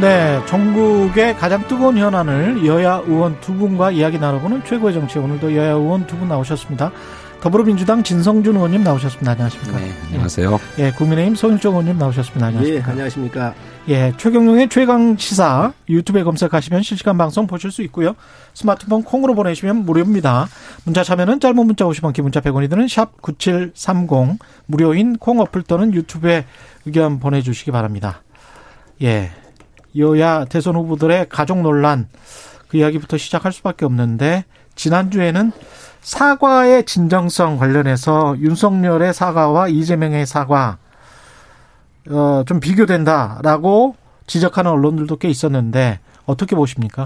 네, 0.00 0.40
전국의 0.46 1.36
가장 1.36 1.66
뜨거운 1.68 1.98
현안을 1.98 2.64
여야 2.64 3.02
의원 3.06 3.38
두 3.40 3.52
분과 3.54 3.90
이야기 3.90 4.18
나눠보는 4.18 4.64
최고의 4.64 4.94
정치. 4.94 5.18
오늘도 5.18 5.54
여야 5.54 5.72
의원 5.72 6.06
두 6.06 6.16
분 6.16 6.28
나오셨습니다. 6.28 6.90
더불어민주당 7.42 8.02
진성준 8.02 8.56
의원님 8.56 8.82
나오셨습니다. 8.82 9.32
안녕하십니까? 9.32 9.78
네, 9.78 9.92
안녕하세요. 10.08 10.60
예, 10.78 10.90
국민의힘 10.92 11.34
송일정 11.34 11.72
의원님 11.72 11.98
나오셨습니다. 11.98 12.46
안녕하십니까? 12.46 12.86
예, 12.86 12.90
안녕하십니까? 12.90 13.54
예, 13.88 14.12
최경룡의 14.16 14.68
최강 14.70 15.16
시사 15.18 15.72
유튜브에 15.88 16.22
검색하시면 16.22 16.82
실시간 16.82 17.16
방송 17.18 17.46
보실 17.46 17.70
수 17.70 17.82
있고요. 17.82 18.14
스마트폰 18.54 19.02
콩으로 19.02 19.34
보내시면 19.34 19.84
무료입니다. 19.84 20.48
문자 20.84 21.02
참여는 21.02 21.40
짧은 21.40 21.56
문자 21.66 21.84
50원, 21.86 22.12
기 22.14 22.20
문자 22.22 22.40
100원이 22.40 22.68
드는 22.70 22.88
샵 22.88 23.20
9730 23.22 24.38
무료인 24.66 25.16
콩 25.18 25.40
어플 25.40 25.62
또는 25.62 25.92
유튜브에 25.94 26.44
의견 26.86 27.18
보내 27.20 27.40
주시기 27.42 27.70
바랍니다. 27.70 28.22
예, 29.02 29.30
여야 29.96 30.44
대선 30.44 30.76
후보들의 30.76 31.28
가족 31.28 31.60
논란 31.60 32.08
그 32.68 32.76
이야기부터 32.76 33.18
시작할 33.18 33.52
수밖에 33.52 33.84
없는데 33.84 34.44
지난주에는 34.76 35.52
사과의 36.00 36.86
진정성 36.86 37.58
관련해서 37.58 38.36
윤석열의 38.38 39.12
사과와 39.12 39.68
이재명의 39.68 40.26
사과 40.26 40.78
어, 42.08 42.44
좀 42.46 42.60
비교된다라고 42.60 43.96
지적하는 44.26 44.70
언론들도 44.70 45.16
꽤 45.16 45.28
있었는데 45.28 45.98
어떻게 46.24 46.56
보십니까? 46.56 47.04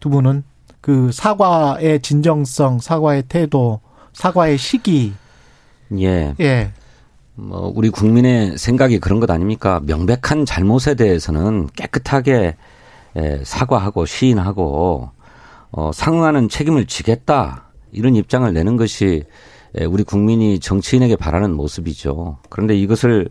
두 0.00 0.10
분은 0.10 0.44
그 0.80 1.10
사과의 1.12 2.02
진정성, 2.02 2.80
사과의 2.80 3.24
태도, 3.28 3.80
사과의 4.12 4.58
시기. 4.58 5.14
예. 5.98 6.34
예. 6.40 6.72
뭐 7.38 7.72
우리 7.74 7.88
국민의 7.88 8.58
생각이 8.58 8.98
그런 8.98 9.20
것 9.20 9.30
아닙니까? 9.30 9.80
명백한 9.84 10.44
잘못에 10.44 10.94
대해서는 10.96 11.68
깨끗하게 11.76 12.56
에, 13.16 13.40
사과하고 13.44 14.06
시인하고 14.06 15.10
어, 15.70 15.90
상응하는 15.94 16.48
책임을 16.48 16.86
지겠다 16.86 17.68
이런 17.92 18.16
입장을 18.16 18.52
내는 18.52 18.76
것이 18.76 19.22
에, 19.76 19.84
우리 19.84 20.02
국민이 20.02 20.58
정치인에게 20.58 21.14
바라는 21.14 21.54
모습이죠. 21.54 22.38
그런데 22.50 22.76
이것을 22.76 23.28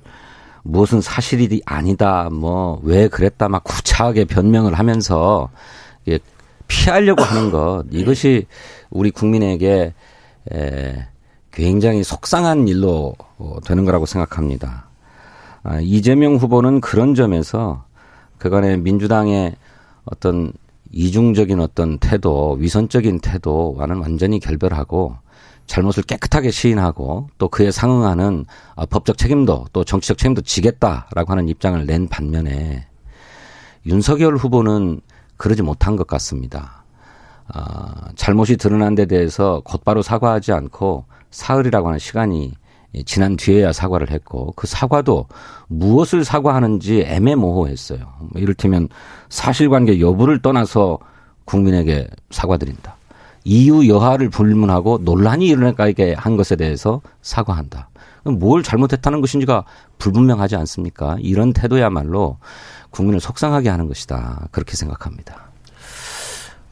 무엇은 0.64 1.02
사실이 1.02 1.61
아니다, 1.66 2.30
뭐 2.31 2.80
왜 2.83 3.09
그랬다 3.09 3.49
막 3.49 3.66
구차하게 3.66 4.23
변명을 4.25 4.73
하면서 4.73 5.49
예, 6.08 6.17
피하려고 6.69 7.23
하는 7.23 7.52
것 7.52 7.83
이것이 7.92 8.45
우리 8.89 9.11
국민에게 9.11 9.94
에, 10.53 11.08
굉장히 11.58 12.03
속상한 12.03 12.67
일로 12.67 13.16
어, 13.39 13.58
되는 13.66 13.83
거라고 13.83 14.05
생각합니다. 14.05 14.89
아, 15.64 15.80
이재명 15.81 16.36
후보는 16.36 16.81
그런 16.81 17.16
점에서 17.16 17.83
그간의 18.38 18.77
민주당의 18.81 19.55
어떤 20.05 20.53
이중적인 20.91 21.59
어떤 21.59 21.97
태도, 21.97 22.52
위선적인 22.59 23.22
태도와는 23.22 23.97
완전히 23.97 24.39
결별하고 24.39 25.16
잘못을 25.66 26.03
깨끗하게 26.03 26.52
시인하고 26.52 27.27
또 27.39 27.49
그에 27.49 27.71
상응하는 27.71 28.45
어, 28.76 28.86
법적 28.86 29.17
책임도 29.17 29.65
또 29.73 29.83
정치적 29.83 30.20
책임도 30.20 30.42
지겠다라고 30.42 31.31
하는 31.31 31.49
입장을 31.49 31.83
낸 31.87 32.08
반면에 32.08 32.86
윤석열 33.87 34.37
후보는 34.37 35.02
그러지 35.37 35.64
못한 35.64 35.95
것 35.95 36.05
같습니다. 36.05 36.83
아, 37.48 38.10
잘못이 38.15 38.58
드러난 38.58 38.93
데 38.93 39.08
대해서 39.08 39.64
곧바로 39.65 40.04
사과하지 40.04 40.52
않고 40.52 41.05
사흘이라고 41.37 41.87
하는 41.87 41.99
시간이 41.99 42.53
지난 43.05 43.37
뒤에야 43.37 43.71
사과를 43.71 44.09
했고 44.09 44.53
그 44.55 44.65
사과도 44.65 45.27
무엇을 45.67 46.25
사과하는지 46.25 47.03
애매모호했어요. 47.05 47.99
뭐 47.99 48.42
이를테면 48.42 48.89
사실관계 49.30 49.99
여부를 49.99 50.42
떠나서 50.42 50.98
국민에게 51.45 52.08
사과드린다. 52.31 52.95
이유 53.43 53.87
여하를 53.87 54.30
불문하고 54.30 54.98
논란이 55.03 55.48
일어나게 55.48 56.15
한 56.17 56.37
것에 56.37 56.55
대해서 56.55 57.02
사과한다. 57.21 57.89
뭘 58.25 58.64
잘못했다는 58.64 59.21
것인지가 59.21 59.64
불분명하지 59.99 60.55
않습니까? 60.55 61.17
이런 61.19 61.54
태도야말로 61.54 62.39
국민을 62.89 63.19
속상하게 63.19 63.69
하는 63.69 63.87
것이다. 63.87 64.48
그렇게 64.52 64.75
생각합니다. 64.75 65.46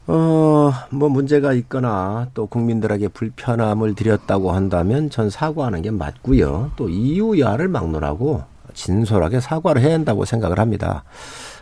어, 0.08 0.72
뭐 0.90 1.08
문제가 1.08 1.52
있거나 1.54 2.28
또 2.32 2.46
국민들에게 2.46 3.08
불편함을 3.08 3.94
드렸다고 3.94 4.52
한다면 4.52 5.10
전 5.10 5.30
사과하는 5.30 5.82
게 5.82 5.90
맞고요. 5.90 6.72
또 6.76 6.88
이유 6.88 7.38
여하를 7.38 7.68
막론하고 7.68 8.44
진솔하게 8.72 9.40
사과를 9.40 9.82
해야 9.82 9.94
한다고 9.94 10.24
생각을 10.24 10.60
합니다. 10.60 11.02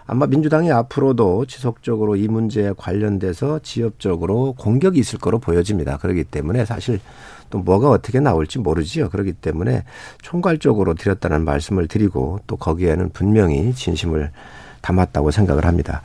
아마 0.07 0.27
민주당이 0.27 0.71
앞으로도 0.71 1.47
지속적으로 1.47 2.17
이 2.17 2.29
문제에 2.29 2.73
관련돼서 2.77 3.61
지역적으로 3.61 4.53
공격이 4.59 4.99
있을 5.01 5.19
거로 5.19 5.39
보여집니다. 5.39 5.97
그렇기 5.97 6.25
때문에 6.25 6.67
사실 6.67 7.01
또 7.49 7.61
뭐가 7.61 7.89
어떻게 7.89 8.21
나올지 8.21 8.59
모르지요. 8.59 9.09
그렇기 9.09 9.33
때문에 9.33 9.85
총괄적으로 10.21 10.93
드렸다는 10.93 11.47
말씀을 11.47 11.89
드리고 11.89 12.41
또 12.47 12.57
거기에는 12.57 13.11
분명히 13.11 13.73
진심을 13.73 14.31
담았다고 14.83 15.31
생각을 15.31 15.65
합니다. 15.65 16.03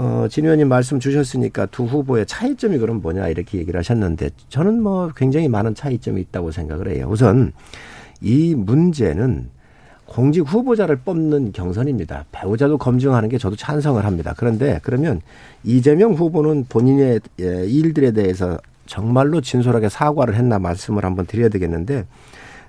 어, 0.00 0.28
진 0.30 0.44
의원님 0.44 0.68
말씀 0.68 1.00
주셨으니까 1.00 1.66
두 1.66 1.82
후보의 1.82 2.24
차이점이 2.24 2.78
그럼 2.78 3.02
뭐냐 3.02 3.26
이렇게 3.26 3.58
얘기를 3.58 3.76
하셨는데 3.78 4.30
저는 4.48 4.80
뭐 4.80 5.10
굉장히 5.16 5.48
많은 5.48 5.74
차이점이 5.74 6.20
있다고 6.20 6.52
생각을 6.52 6.88
해요. 6.88 7.08
우선 7.10 7.52
이 8.20 8.54
문제는 8.54 9.50
공직 10.06 10.42
후보자를 10.42 11.00
뽑는 11.00 11.50
경선입니다. 11.50 12.26
배우자도 12.30 12.78
검증하는 12.78 13.28
게 13.28 13.38
저도 13.38 13.56
찬성을 13.56 14.02
합니다. 14.04 14.34
그런데 14.36 14.78
그러면 14.84 15.20
이재명 15.64 16.12
후보는 16.12 16.66
본인의 16.68 17.20
예, 17.40 17.66
일들에 17.66 18.12
대해서 18.12 18.56
정말로 18.86 19.40
진솔하게 19.40 19.88
사과를 19.88 20.36
했나 20.36 20.60
말씀을 20.60 21.04
한번 21.04 21.26
드려야 21.26 21.48
되겠는데 21.48 22.06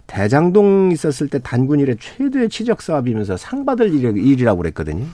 대장동 0.08 0.90
있었을 0.92 1.28
때 1.28 1.38
단군 1.38 1.80
일의 1.80 1.98
최대 2.00 2.42
의 2.42 2.50
치적 2.50 2.82
사업이면서 2.82 3.38
상 3.38 3.66
받을 3.68 3.94
일이라고 3.94 4.58
그랬거든요. 4.58 5.06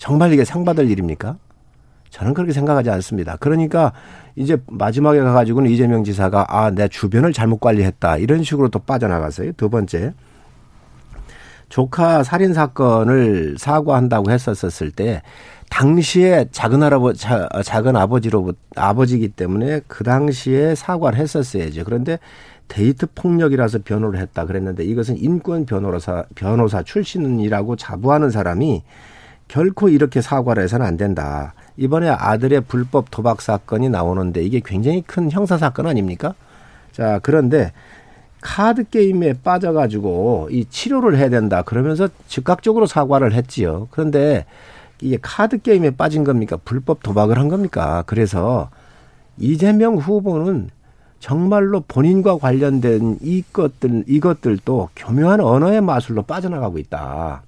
정말 0.00 0.32
이게 0.32 0.46
상 0.46 0.64
받을 0.64 0.90
일입니까? 0.90 1.36
저는 2.08 2.32
그렇게 2.32 2.54
생각하지 2.54 2.88
않습니다. 2.90 3.36
그러니까 3.38 3.92
이제 4.34 4.56
마지막에 4.66 5.20
가가지고는 5.20 5.70
이재명 5.70 6.04
지사가 6.04 6.46
아, 6.48 6.70
내 6.70 6.88
주변을 6.88 7.34
잘못 7.34 7.60
관리했다. 7.60 8.16
이런 8.16 8.42
식으로 8.42 8.70
또 8.70 8.78
빠져나갔어요. 8.78 9.52
두 9.52 9.68
번째. 9.68 10.14
조카 11.68 12.24
살인 12.24 12.54
사건을 12.54 13.56
사과한다고 13.58 14.30
했었을 14.30 14.90
때 14.90 15.22
당시에 15.68 16.46
작은 16.50 16.82
할아버 16.82 17.12
지 17.12 17.28
작은 17.62 17.94
아버지로 17.94 18.54
아버지기 18.74 19.28
때문에 19.28 19.82
그 19.86 20.02
당시에 20.02 20.74
사과를 20.74 21.18
했었어야죠. 21.18 21.84
그런데 21.84 22.18
데이트 22.68 23.06
폭력이라서 23.14 23.80
변호를 23.84 24.18
했다 24.18 24.46
그랬는데 24.46 24.82
이것은 24.84 25.18
인권 25.18 25.66
변호사 25.66 26.24
변호사 26.34 26.82
출신이라고 26.82 27.76
자부하는 27.76 28.30
사람이 28.30 28.82
결코 29.50 29.88
이렇게 29.88 30.20
사과를 30.20 30.62
해서는 30.62 30.86
안 30.86 30.96
된다. 30.96 31.54
이번에 31.76 32.08
아들의 32.08 32.60
불법 32.68 33.10
도박 33.10 33.42
사건이 33.42 33.88
나오는데 33.88 34.44
이게 34.44 34.60
굉장히 34.64 35.02
큰 35.02 35.28
형사 35.28 35.58
사건 35.58 35.88
아닙니까? 35.88 36.34
자, 36.92 37.18
그런데 37.20 37.72
카드 38.40 38.84
게임에 38.84 39.34
빠져가지고 39.42 40.50
이 40.52 40.66
치료를 40.66 41.18
해야 41.18 41.28
된다. 41.30 41.62
그러면서 41.62 42.08
즉각적으로 42.28 42.86
사과를 42.86 43.32
했지요. 43.32 43.88
그런데 43.90 44.46
이게 45.00 45.18
카드 45.20 45.60
게임에 45.60 45.96
빠진 45.96 46.22
겁니까? 46.22 46.56
불법 46.64 47.02
도박을 47.02 47.36
한 47.36 47.48
겁니까? 47.48 48.04
그래서 48.06 48.70
이재명 49.36 49.96
후보는 49.96 50.70
정말로 51.18 51.80
본인과 51.88 52.38
관련된 52.38 53.18
이것들, 53.20 54.04
이것들도 54.06 54.90
교묘한 54.94 55.40
언어의 55.40 55.80
마술로 55.80 56.22
빠져나가고 56.22 56.78
있다. 56.78 57.42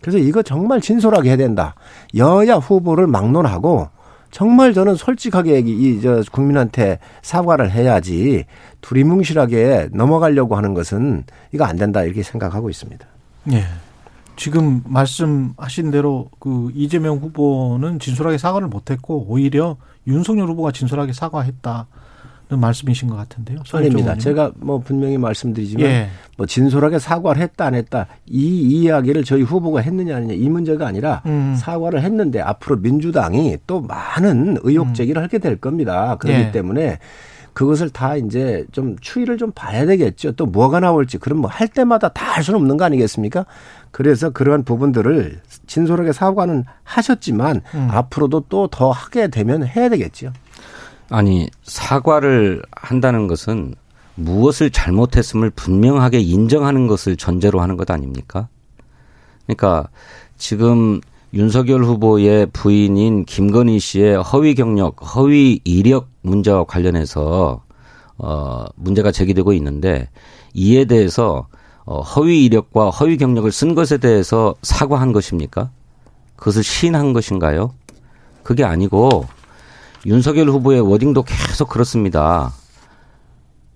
그래서 0.00 0.18
이거 0.18 0.42
정말 0.42 0.80
진솔하게 0.80 1.30
해야 1.30 1.36
된다. 1.36 1.74
여야 2.16 2.56
후보를 2.56 3.06
막론하고 3.06 3.88
정말 4.30 4.74
저는 4.74 4.96
솔직하게 4.96 5.60
이저 5.60 6.22
국민한테 6.30 6.98
사과를 7.22 7.70
해야지 7.70 8.44
두리뭉실하게 8.80 9.88
넘어가려고 9.92 10.56
하는 10.56 10.74
것은 10.74 11.24
이거 11.52 11.64
안 11.64 11.76
된다 11.76 12.02
이렇게 12.02 12.22
생각하고 12.22 12.68
있습니다. 12.68 13.06
예. 13.52 13.64
지금 14.36 14.82
말씀하신 14.84 15.90
대로 15.90 16.28
그 16.38 16.70
이재명 16.74 17.16
후보는 17.16 17.98
진솔하게 17.98 18.36
사과를 18.36 18.68
못했고 18.68 19.24
오히려 19.28 19.78
윤석열 20.06 20.48
후보가 20.48 20.72
진솔하게 20.72 21.14
사과했다. 21.14 21.86
말씀이신 22.48 23.08
것 23.08 23.16
같은데요. 23.16 23.58
아닙니다. 23.72 24.16
제가 24.16 24.52
뭐 24.56 24.78
분명히 24.78 25.18
말씀드리지만 25.18 25.84
예. 25.86 26.08
뭐 26.36 26.46
진솔하게 26.46 26.98
사과를 26.98 27.42
했다 27.42 27.64
안 27.66 27.74
했다 27.74 28.06
이 28.26 28.60
이야기를 28.60 29.24
저희 29.24 29.42
후보가 29.42 29.80
했느냐 29.80 30.16
아니냐 30.16 30.34
이 30.34 30.48
문제가 30.48 30.86
아니라 30.86 31.22
음. 31.26 31.56
사과를 31.58 32.02
했는데 32.02 32.40
앞으로 32.40 32.76
민주당이 32.76 33.58
또 33.66 33.80
많은 33.80 34.58
의혹 34.62 34.88
음. 34.88 34.94
제기를 34.94 35.20
음. 35.20 35.24
하게 35.24 35.38
될 35.38 35.56
겁니다. 35.56 36.16
그렇기 36.20 36.40
예. 36.40 36.50
때문에 36.52 36.98
그것을 37.52 37.88
다 37.88 38.16
이제 38.16 38.66
좀 38.70 38.96
추이를 39.00 39.38
좀 39.38 39.50
봐야 39.54 39.86
되겠죠. 39.86 40.32
또 40.32 40.44
뭐가 40.44 40.78
나올지 40.80 41.16
그럼 41.16 41.38
뭐 41.38 41.50
할 41.50 41.66
때마다 41.68 42.10
다 42.10 42.26
할 42.36 42.44
수는 42.44 42.60
없는 42.60 42.76
거 42.76 42.84
아니겠습니까? 42.84 43.46
그래서 43.90 44.28
그러한 44.28 44.62
부분들을 44.64 45.40
진솔하게 45.66 46.12
사과는 46.12 46.64
하셨지만 46.84 47.62
음. 47.74 47.88
앞으로도 47.90 48.44
또 48.50 48.68
더 48.70 48.90
하게 48.90 49.28
되면 49.28 49.66
해야 49.66 49.88
되겠죠. 49.88 50.32
아니 51.08 51.48
사과를 51.62 52.62
한다는 52.72 53.26
것은 53.26 53.74
무엇을 54.16 54.70
잘못했음을 54.70 55.50
분명하게 55.50 56.20
인정하는 56.20 56.86
것을 56.86 57.16
전제로 57.16 57.60
하는 57.60 57.76
것 57.76 57.90
아닙니까? 57.90 58.48
그러니까 59.46 59.88
지금 60.36 61.00
윤석열 61.32 61.84
후보의 61.84 62.46
부인인 62.52 63.24
김건희 63.24 63.78
씨의 63.78 64.22
허위 64.22 64.54
경력, 64.54 64.96
허위 65.14 65.60
이력 65.64 66.08
문제와 66.22 66.64
관련해서 66.64 67.62
어 68.18 68.64
문제가 68.74 69.12
제기되고 69.12 69.52
있는데 69.52 70.08
이에 70.54 70.86
대해서 70.86 71.46
어 71.84 72.00
허위 72.00 72.44
이력과 72.46 72.90
허위 72.90 73.18
경력을 73.18 73.50
쓴 73.52 73.74
것에 73.74 73.98
대해서 73.98 74.54
사과한 74.62 75.12
것입니까? 75.12 75.70
그것을 76.36 76.62
시인한 76.62 77.12
것인가요? 77.12 77.74
그게 78.42 78.64
아니고 78.64 79.26
윤석열 80.06 80.48
후보의 80.50 80.80
워딩도 80.80 81.24
계속 81.24 81.68
그렇습니다. 81.68 82.52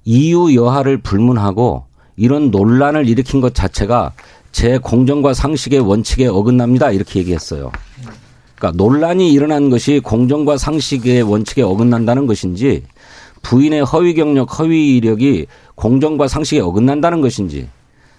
이유 0.04 0.54
여하를 0.54 0.98
불문하고 0.98 1.86
이런 2.16 2.52
논란을 2.52 3.08
일으킨 3.08 3.40
것 3.40 3.52
자체가 3.52 4.12
제 4.52 4.78
공정과 4.78 5.34
상식의 5.34 5.80
원칙에 5.80 6.28
어긋납니다. 6.28 6.92
이렇게 6.92 7.18
얘기했어요. 7.18 7.72
그러니까 8.54 8.82
논란이 8.82 9.32
일어난 9.32 9.70
것이 9.70 9.98
공정과 9.98 10.56
상식의 10.56 11.22
원칙에 11.22 11.62
어긋난다는 11.62 12.26
것인지 12.26 12.84
부인의 13.42 13.84
허위 13.84 14.14
경력, 14.14 14.56
허위 14.60 14.96
이력이 14.96 15.46
공정과 15.74 16.28
상식에 16.28 16.60
어긋난다는 16.60 17.22
것인지 17.22 17.68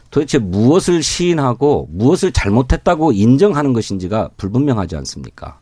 도대체 0.09 0.37
무엇을 0.37 1.01
시인하고 1.01 1.87
무엇을 1.91 2.33
잘못했다고 2.33 3.13
인정하는 3.13 3.71
것인지가 3.71 4.31
불분명하지 4.35 4.97
않습니까? 4.97 5.60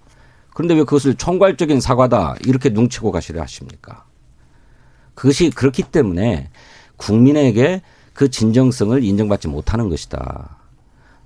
그런데 0.59 0.73
왜 0.73 0.83
그것을 0.83 1.15
총괄적인 1.15 1.79
사과다 1.79 2.35
이렇게 2.44 2.67
눈치고 2.67 3.13
가시려 3.13 3.41
하십니까? 3.41 4.03
그것이 5.15 5.51
그렇기 5.51 5.83
때문에 5.83 6.50
국민에게 6.97 7.81
그 8.11 8.29
진정성을 8.29 9.01
인정받지 9.01 9.47
못하는 9.47 9.88
것이다. 9.88 10.57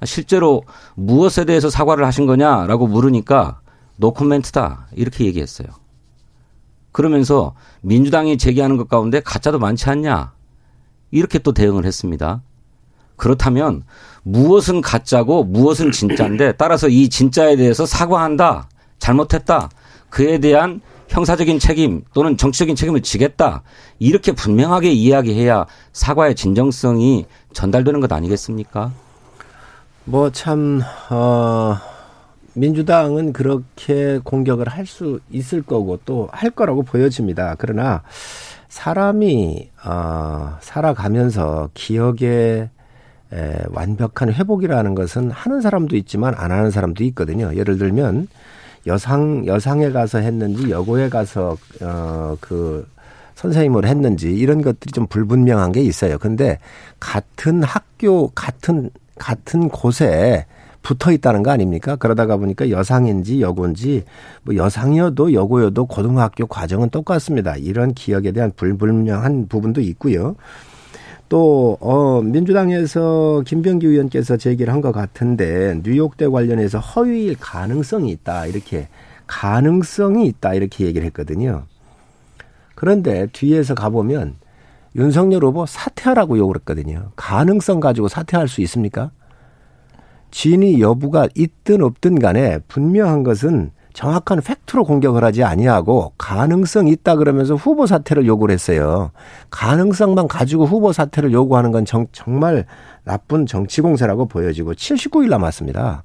실제로 0.04 0.62
무엇에 0.94 1.46
대해서 1.46 1.72
사과를 1.72 2.06
하신 2.06 2.28
거냐라고 2.28 2.86
물으니까 2.86 3.62
노코멘트다 3.96 4.90
이렇게 4.92 5.26
얘기했어요. 5.26 5.68
그러면서 6.92 7.56
민주당이 7.82 8.38
제기하는 8.38 8.78
것 8.78 8.88
가운데 8.88 9.20
가짜도 9.20 9.58
많지 9.58 9.90
않냐 9.90 10.34
이렇게 11.10 11.40
또 11.40 11.54
대응을 11.54 11.86
했습니다. 11.86 12.44
그렇다면 13.16 13.82
무엇은 14.22 14.82
가짜고 14.82 15.44
무엇은 15.44 15.92
진짜인데 15.92 16.52
따라서 16.52 16.88
이 16.88 17.10
진짜에 17.10 17.56
대해서 17.56 17.88
사과한다. 17.88 18.70
잘못했다. 19.04 19.70
그에 20.10 20.38
대한 20.38 20.80
형사적인 21.10 21.60
책임 21.60 22.04
또는 22.14 22.38
정치적인 22.38 22.76
책임을 22.78 23.02
지겠다. 23.02 23.62
이렇게 24.00 24.32
분명하게 24.32 24.92
이야기해야 24.92 25.66
사과의 25.92 26.36
진정성이 26.36 27.26
전달되는 27.52 28.00
것 28.00 28.12
아니겠습니까? 28.14 28.92
뭐 30.06 30.32
참, 30.32 30.82
어, 31.10 31.76
민주당은 32.54 33.34
그렇게 33.34 34.20
공격을 34.24 34.70
할 34.70 34.86
수 34.86 35.20
있을 35.32 35.62
거고 35.64 36.00
또 36.06 36.30
할 36.32 36.50
거라고 36.50 36.84
보여집니다. 36.84 37.56
그러나 37.58 38.04
사람이, 38.70 39.70
어, 39.86 40.58
살아가면서 40.62 41.70
기억에 41.74 42.70
에, 43.34 43.58
완벽한 43.70 44.32
회복이라는 44.32 44.96
것은 44.96 45.32
하는 45.32 45.60
사람도 45.62 45.96
있지만 45.98 46.34
안 46.38 46.52
하는 46.52 46.72
사람도 46.72 47.04
있거든요. 47.06 47.54
예를 47.56 47.78
들면 47.78 48.28
여상 48.88 49.46
여상에 49.46 49.92
가서 49.92 50.20
했는지 50.20 50.70
여고에 50.70 51.10
가서 51.10 51.58
어그 51.82 52.88
선생님을 53.36 53.86
했는지 53.86 54.32
이런 54.32 54.62
것들이 54.62 54.92
좀 54.92 55.08
불분명한 55.08 55.72
게 55.72 55.82
있어요. 55.82 56.18
근데 56.18 56.60
같은 57.00 57.64
학교 57.64 58.28
같은 58.30 58.90
같은 59.18 59.70
곳에 59.70 60.46
붙어 60.82 61.12
있다는 61.12 61.44
거 61.44 61.52
아닙니까? 61.52 61.96
그러다가 61.96 62.36
보니까 62.38 62.70
여상인지 62.70 63.42
여고인지 63.42 64.04
뭐 64.44 64.56
여상이어도 64.56 65.34
여고여도 65.34 65.86
고등학교 65.86 66.46
과정은 66.46 66.90
똑같습니다. 66.90 67.56
이런 67.56 67.94
기억에 67.94 68.32
대한 68.32 68.52
불분명한 68.56 69.48
부분도 69.48 69.80
있고요. 69.82 70.36
또, 71.34 71.80
어, 71.82 72.22
민주당에서 72.22 73.42
김병기 73.48 73.88
의원께서 73.88 74.38
제기를 74.38 74.72
한 74.72 74.82
것 74.82 74.92
같은데, 74.92 75.82
뉴욕대 75.84 76.28
관련해서 76.28 76.78
허위일 76.78 77.38
가능성이 77.40 78.12
있다. 78.12 78.46
이렇게, 78.46 78.88
가능성이 79.26 80.28
있다. 80.28 80.54
이렇게 80.54 80.86
얘기를 80.86 81.08
했거든요. 81.08 81.64
그런데 82.76 83.26
뒤에서 83.34 83.74
가보면, 83.74 84.36
윤석열 84.96 85.44
후보 85.44 85.66
사퇴하라고 85.66 86.38
요구를 86.38 86.60
했거든요. 86.60 87.10
가능성 87.16 87.80
가지고 87.80 88.10
사퇴할 88.10 88.48
수 88.48 88.62
있습니까? 88.62 89.10
진위 90.30 90.82
여부가 90.82 91.28
있든 91.34 91.82
없든 91.82 92.20
간에 92.20 92.60
분명한 92.68 93.24
것은 93.24 93.72
정확한 93.94 94.42
팩트로 94.42 94.84
공격을 94.84 95.24
하지 95.24 95.44
아니하고 95.44 96.14
가능성 96.18 96.88
있다 96.88 97.16
그러면서 97.16 97.56
후보 97.56 97.86
사퇴를 97.86 98.26
요구를 98.26 98.54
했어요. 98.54 99.12
가능성만 99.52 100.28
가지고 100.28 100.66
후보 100.66 100.92
사퇴를 100.92 101.32
요구하는 101.32 101.72
건 101.72 101.86
정, 101.86 102.08
정말 102.12 102.66
나쁜 103.04 103.46
정치 103.46 103.82
공세라고 103.82 104.26
보여지고 104.26 104.74
79일 104.74 105.30
남았습니다. 105.30 106.04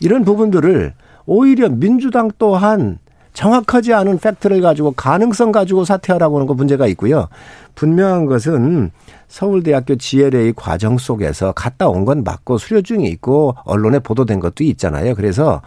이런 0.00 0.24
부분들을 0.24 0.94
오히려 1.26 1.68
민주당 1.68 2.30
또한 2.38 2.98
정확하지 3.32 3.94
않은 3.94 4.18
팩트를 4.18 4.60
가지고 4.60 4.90
가능성 4.92 5.52
가지고 5.52 5.84
사퇴하라고 5.84 6.36
하는 6.36 6.46
거 6.48 6.54
문제가 6.54 6.88
있고요. 6.88 7.28
분명한 7.76 8.26
것은 8.26 8.90
서울대학교 9.28 9.94
GLA 9.96 10.54
과정 10.56 10.98
속에서 10.98 11.52
갔다 11.52 11.86
온 11.88 12.04
건 12.04 12.24
맞고 12.24 12.58
수료 12.58 12.82
중에 12.82 13.04
있고 13.04 13.54
언론에 13.64 14.00
보도된 14.00 14.40
것도 14.40 14.64
있잖아요. 14.64 15.14
그래서 15.14 15.62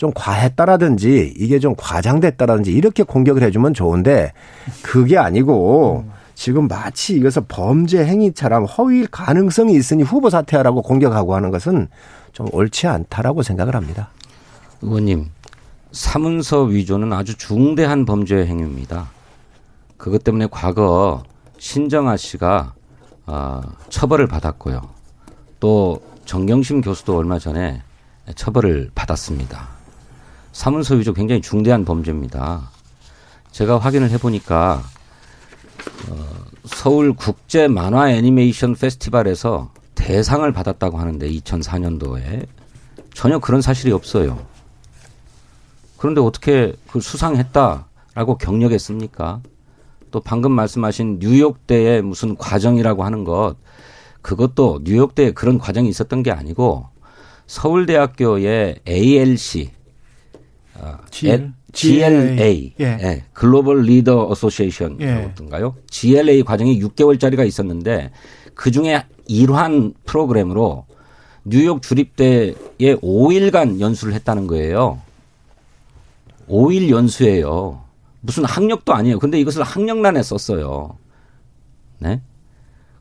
좀 0.00 0.12
과했다라든지 0.14 1.34
이게 1.36 1.58
좀 1.58 1.74
과장됐다라든지 1.76 2.72
이렇게 2.72 3.02
공격을 3.02 3.42
해주면 3.42 3.74
좋은데 3.74 4.32
그게 4.80 5.18
아니고 5.18 6.06
지금 6.34 6.68
마치 6.68 7.16
이것을 7.16 7.42
범죄 7.48 8.06
행위처럼 8.06 8.64
허위일 8.64 9.08
가능성이 9.08 9.74
있으니 9.74 10.02
후보 10.02 10.30
사퇴하라고 10.30 10.80
공격하고 10.80 11.34
하는 11.34 11.50
것은 11.50 11.88
좀 12.32 12.48
옳지 12.50 12.86
않다라고 12.86 13.42
생각을 13.42 13.76
합니다. 13.76 14.08
의원님, 14.80 15.26
사문서 15.92 16.62
위조는 16.62 17.12
아주 17.12 17.36
중대한 17.36 18.06
범죄 18.06 18.46
행위입니다. 18.46 19.10
그것 19.98 20.24
때문에 20.24 20.46
과거 20.50 21.24
신정아 21.58 22.16
씨가 22.16 22.72
어, 23.26 23.60
처벌을 23.90 24.28
받았고요. 24.28 24.80
또 25.60 26.02
정경심 26.24 26.80
교수도 26.80 27.18
얼마 27.18 27.38
전에 27.38 27.82
처벌을 28.34 28.90
받았습니다. 28.94 29.79
사문서 30.60 30.96
위조 30.96 31.14
굉장히 31.14 31.40
중대한 31.40 31.86
범죄입니다. 31.86 32.70
제가 33.50 33.78
확인을 33.78 34.10
해보니까 34.10 34.82
어, 36.10 36.26
서울 36.66 37.14
국제 37.14 37.66
만화 37.66 38.10
애니메이션 38.10 38.74
페스티벌에서 38.74 39.72
대상을 39.94 40.52
받았다고 40.52 40.98
하는데 40.98 41.26
2004년도에 41.26 42.46
전혀 43.14 43.38
그런 43.38 43.62
사실이 43.62 43.90
없어요. 43.92 44.38
그런데 45.96 46.20
어떻게 46.20 46.74
그 46.90 47.00
수상했다라고 47.00 48.36
경력했습니까? 48.36 49.40
또 50.10 50.20
방금 50.20 50.52
말씀하신 50.52 51.20
뉴욕대의 51.20 52.02
무슨 52.02 52.36
과정이라고 52.36 53.02
하는 53.02 53.24
것 53.24 53.54
그것도 54.20 54.80
뉴욕대에 54.84 55.30
그런 55.30 55.56
과정이 55.56 55.88
있었던 55.88 56.22
게 56.22 56.30
아니고 56.32 56.86
서울대학교의 57.46 58.80
ALC 58.86 59.79
GL, 61.10 61.52
GLA, 61.72 62.74
예. 62.80 62.84
예. 62.84 63.24
글로벌 63.32 63.82
리더 63.82 64.28
어소시에이션이었던가요? 64.28 65.74
예. 65.76 65.82
GLA 65.88 66.42
과정이 66.42 66.80
6개월짜리가 66.80 67.46
있었는데 67.46 68.10
그 68.54 68.70
중에 68.70 69.04
일환 69.26 69.94
프로그램으로 70.04 70.86
뉴욕 71.44 71.82
주립대에 71.82 72.54
5일간 72.80 73.80
연수를 73.80 74.14
했다는 74.14 74.46
거예요. 74.46 75.00
5일 76.48 76.90
연수예요. 76.90 77.82
무슨 78.20 78.44
학력도 78.44 78.92
아니에요. 78.92 79.18
근데 79.18 79.40
이것을 79.40 79.62
학력란에 79.62 80.22
썼어요. 80.22 80.96
네? 81.98 82.20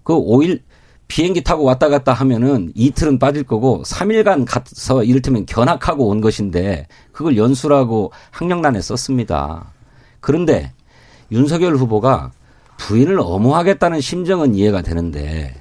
그 0.03 0.13
5일 0.13 0.62
비행기 1.09 1.43
타고 1.43 1.63
왔다 1.63 1.89
갔다 1.89 2.13
하면은 2.13 2.71
이틀은 2.75 3.17
빠질 3.17 3.43
거고 3.43 3.81
3일간 3.83 4.45
가서 4.47 5.03
이를테면 5.03 5.45
견학하고 5.47 6.07
온 6.07 6.21
것인데 6.21 6.87
그걸 7.11 7.35
연수라고 7.35 8.11
학력란에 8.29 8.79
썼습니다. 8.79 9.73
그런데 10.21 10.71
윤석열 11.31 11.75
후보가 11.75 12.31
부인을 12.77 13.19
엄호하겠다는 13.19 14.01
심정은 14.01 14.53
이해가 14.53 14.83
되는데 14.83 15.55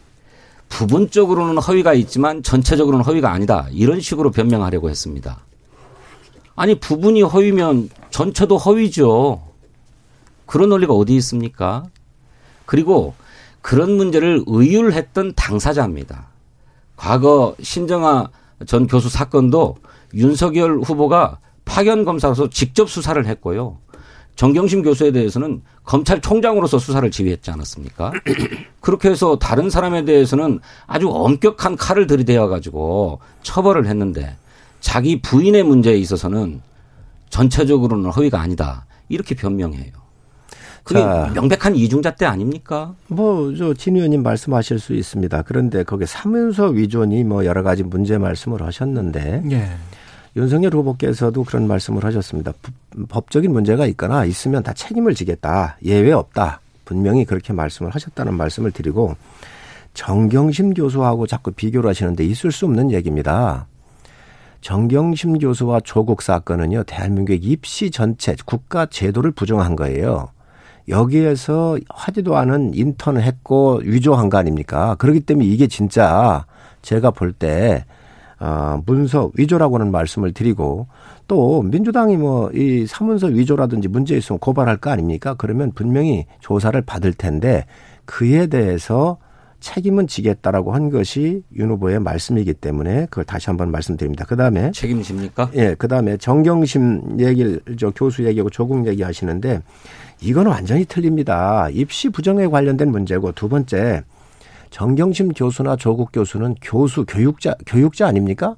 부분적으로는 0.68 1.56
허위가 1.58 1.94
있지만 1.94 2.42
전체적으로는 2.42 3.04
허위가 3.06 3.32
아니다. 3.32 3.66
이런 3.72 4.00
식으로 4.00 4.30
변명하려고 4.30 4.90
했습니다. 4.90 5.40
아니 6.56 6.74
부분이 6.74 7.22
허위면 7.22 7.88
전체도 8.10 8.58
허위죠. 8.58 9.42
그런 10.44 10.68
논리가 10.68 10.92
어디 10.92 11.16
있습니까? 11.16 11.86
그리고 12.66 13.14
그런 13.68 13.98
문제를 13.98 14.44
의율했던 14.46 15.34
당사자입니다. 15.36 16.28
과거 16.96 17.54
신정아 17.60 18.30
전 18.64 18.86
교수 18.86 19.10
사건도 19.10 19.76
윤석열 20.14 20.78
후보가 20.78 21.38
파견 21.66 22.06
검사로서 22.06 22.48
직접 22.48 22.88
수사를 22.88 23.26
했고요. 23.26 23.76
정경심 24.36 24.80
교수에 24.80 25.12
대해서는 25.12 25.60
검찰총장으로서 25.84 26.78
수사를 26.78 27.10
지휘했지 27.10 27.50
않았습니까? 27.50 28.12
그렇게 28.80 29.10
해서 29.10 29.36
다른 29.36 29.68
사람에 29.68 30.06
대해서는 30.06 30.60
아주 30.86 31.10
엄격한 31.10 31.76
칼을 31.76 32.06
들이대어 32.06 32.48
가지고 32.48 33.20
처벌을 33.42 33.86
했는데 33.86 34.34
자기 34.80 35.20
부인의 35.20 35.64
문제에 35.64 35.98
있어서는 35.98 36.62
전체적으로는 37.28 38.12
허위가 38.12 38.40
아니다. 38.40 38.86
이렇게 39.10 39.34
변명해요. 39.34 40.07
그게 40.84 41.00
자, 41.00 41.30
명백한 41.34 41.76
이중잣대 41.76 42.26
아닙니까? 42.26 42.94
뭐, 43.08 43.54
저, 43.54 43.74
진 43.74 43.96
의원님 43.96 44.22
말씀하실 44.22 44.78
수 44.78 44.94
있습니다. 44.94 45.42
그런데 45.42 45.82
거기 45.82 46.06
사문서 46.06 46.68
위존이 46.68 47.24
뭐 47.24 47.44
여러 47.44 47.62
가지 47.62 47.82
문제 47.82 48.18
말씀을 48.18 48.62
하셨는데. 48.62 49.42
예. 49.50 49.68
윤석열 50.36 50.72
후보께서도 50.74 51.44
그런 51.44 51.66
말씀을 51.66 52.04
하셨습니다. 52.04 52.52
법적인 53.08 53.52
문제가 53.52 53.86
있거나 53.86 54.24
있으면 54.24 54.62
다 54.62 54.72
책임을 54.72 55.14
지겠다. 55.14 55.78
예외 55.84 56.12
없다. 56.12 56.60
분명히 56.84 57.24
그렇게 57.24 57.52
말씀을 57.52 57.94
하셨다는 57.94 58.34
말씀을 58.34 58.70
드리고 58.70 59.16
정경심 59.94 60.74
교수하고 60.74 61.26
자꾸 61.26 61.50
비교를 61.50 61.90
하시는데 61.90 62.24
있을 62.24 62.52
수 62.52 62.66
없는 62.66 62.92
얘기입니다. 62.92 63.66
정경심 64.60 65.38
교수와 65.38 65.80
조국 65.80 66.22
사건은요, 66.22 66.84
대한민국 66.84 67.32
입시 67.32 67.90
전체 67.90 68.34
국가 68.44 68.86
제도를 68.86 69.32
부정한 69.32 69.76
거예요. 69.76 70.30
여기에서 70.88 71.78
하지도 71.88 72.36
않은 72.36 72.72
인턴을 72.74 73.22
했고 73.22 73.80
위조한 73.84 74.30
거 74.30 74.38
아닙니까? 74.38 74.94
그렇기 74.96 75.20
때문에 75.20 75.46
이게 75.46 75.66
진짜 75.66 76.46
제가 76.82 77.10
볼때 77.10 77.84
어, 78.40 78.80
문서 78.86 79.30
위조라고는 79.34 79.90
말씀을 79.90 80.32
드리고 80.32 80.86
또 81.26 81.62
민주당이 81.62 82.16
뭐 82.16 82.50
이 82.54 82.86
사문서 82.86 83.26
위조라든지 83.28 83.88
문제 83.88 84.16
있으면 84.16 84.38
고발할 84.38 84.78
거 84.78 84.90
아닙니까? 84.90 85.34
그러면 85.36 85.72
분명히 85.74 86.26
조사를 86.40 86.80
받을 86.82 87.12
텐데 87.12 87.66
그에 88.04 88.46
대해서 88.46 89.18
책임은 89.60 90.06
지겠다라고 90.06 90.72
한 90.72 90.88
것이 90.88 91.42
윤 91.56 91.70
후보의 91.70 91.98
말씀이기 91.98 92.54
때문에 92.54 93.06
그걸 93.06 93.24
다시 93.24 93.48
한번 93.48 93.72
말씀드립니다. 93.72 94.24
그 94.24 94.36
다음에 94.36 94.70
책임집니까? 94.70 95.50
예, 95.56 95.74
그 95.76 95.88
다음에 95.88 96.16
정경심 96.16 97.18
얘기를 97.18 97.60
저 97.76 97.90
교수 97.90 98.24
얘기하고 98.24 98.50
조국 98.50 98.86
얘기 98.86 99.02
하시는데 99.02 99.60
이거는 100.20 100.50
완전히 100.50 100.84
틀립니다. 100.84 101.68
입시 101.70 102.08
부정에 102.08 102.46
관련된 102.46 102.90
문제고 102.90 103.32
두 103.32 103.48
번째 103.48 104.02
정경심 104.70 105.32
교수나 105.32 105.76
조국 105.76 106.10
교수는 106.12 106.56
교수 106.60 107.04
교육자 107.06 107.54
교육자 107.66 108.06
아닙니까? 108.08 108.56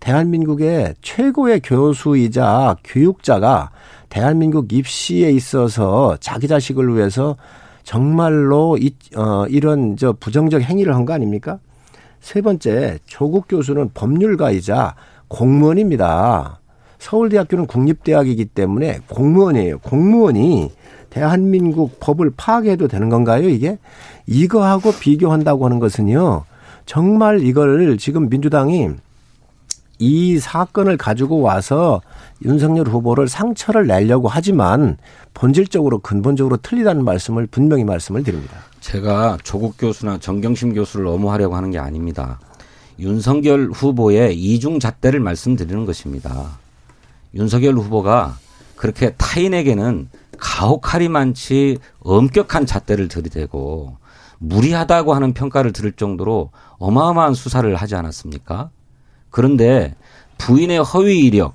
대한민국의 0.00 0.94
최고의 1.02 1.60
교수이자 1.60 2.76
교육자가 2.84 3.70
대한민국 4.08 4.72
입시에 4.72 5.30
있어서 5.30 6.16
자기 6.20 6.48
자식을 6.48 6.94
위해서 6.96 7.36
정말로 7.82 8.76
이, 8.78 8.94
어, 9.16 9.46
이런 9.48 9.96
저 9.96 10.12
부정적 10.12 10.62
행위를 10.62 10.94
한 10.94 11.04
거 11.04 11.12
아닙니까? 11.12 11.58
세 12.20 12.40
번째, 12.40 12.98
조국 13.06 13.46
교수는 13.48 13.90
법률가이자 13.94 14.94
공무원입니다. 15.28 16.60
서울대학교는 16.98 17.66
국립대학이기 17.66 18.46
때문에 18.46 19.00
공무원이에요. 19.08 19.78
공무원이 19.78 20.70
대한민국 21.10 22.00
법을 22.00 22.32
파괴해도 22.36 22.88
되는 22.88 23.08
건가요, 23.08 23.48
이게? 23.48 23.78
이거하고 24.26 24.92
비교한다고 24.92 25.64
하는 25.64 25.78
것은요, 25.78 26.44
정말 26.86 27.42
이걸 27.42 27.96
지금 27.98 28.28
민주당이 28.28 28.90
이 29.98 30.38
사건을 30.38 30.96
가지고 30.96 31.40
와서 31.40 32.00
윤석열 32.44 32.86
후보를 32.86 33.28
상처를 33.28 33.86
내려고 33.86 34.28
하지만 34.28 34.96
본질적으로 35.34 35.98
근본적으로 35.98 36.56
틀리다는 36.58 37.04
말씀을 37.04 37.46
분명히 37.46 37.84
말씀을 37.84 38.22
드립니다. 38.22 38.58
제가 38.80 39.38
조국 39.42 39.74
교수나 39.76 40.18
정경심 40.18 40.74
교수를 40.74 41.06
엄호하려고 41.08 41.56
하는 41.56 41.70
게 41.70 41.78
아닙니다. 41.78 42.38
윤석열 43.00 43.70
후보의 43.72 44.36
이중 44.36 44.78
잣대를 44.78 45.20
말씀드리는 45.20 45.84
것입니다. 45.84 46.58
윤석열 47.34 47.74
후보가 47.74 48.38
그렇게 48.76 49.14
타인에게는 49.16 50.08
가혹하리 50.38 51.08
많지 51.08 51.78
엄격한 52.00 52.66
잣대를 52.66 53.08
들이대고 53.08 53.96
무리하다고 54.38 55.14
하는 55.14 55.34
평가를 55.34 55.72
들을 55.72 55.92
정도로 55.92 56.50
어마어마한 56.78 57.34
수사를 57.34 57.74
하지 57.74 57.96
않았습니까? 57.96 58.70
그런데 59.30 59.94
부인의 60.38 60.78
허위 60.78 61.26
이력, 61.26 61.54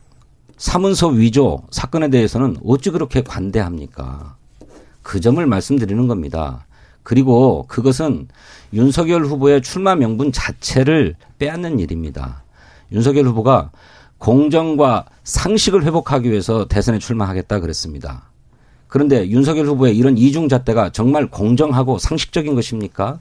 사문서 0.57 1.07
위조 1.07 1.63
사건에 1.71 2.09
대해서는 2.09 2.57
어찌 2.65 2.89
그렇게 2.89 3.21
관대합니까? 3.21 4.35
그 5.01 5.19
점을 5.19 5.45
말씀드리는 5.45 6.07
겁니다. 6.07 6.65
그리고 7.03 7.65
그것은 7.67 8.27
윤석열 8.73 9.25
후보의 9.25 9.61
출마 9.61 9.95
명분 9.95 10.31
자체를 10.31 11.15
빼앗는 11.39 11.79
일입니다. 11.79 12.43
윤석열 12.91 13.25
후보가 13.27 13.71
공정과 14.23 15.03
상식을 15.25 15.83
회복하기 15.83 16.31
위해서 16.31 16.65
대선에 16.65 16.97
출마하겠다 16.97 17.59
그랬습니다. 17.59 18.29
그런데 18.87 19.27
윤석열 19.27 19.65
후보의 19.65 19.97
이런 19.97 20.17
이중 20.17 20.47
잣대가 20.47 20.89
정말 20.91 21.27
공정하고 21.27 21.97
상식적인 21.97 22.55
것입니까? 22.55 23.19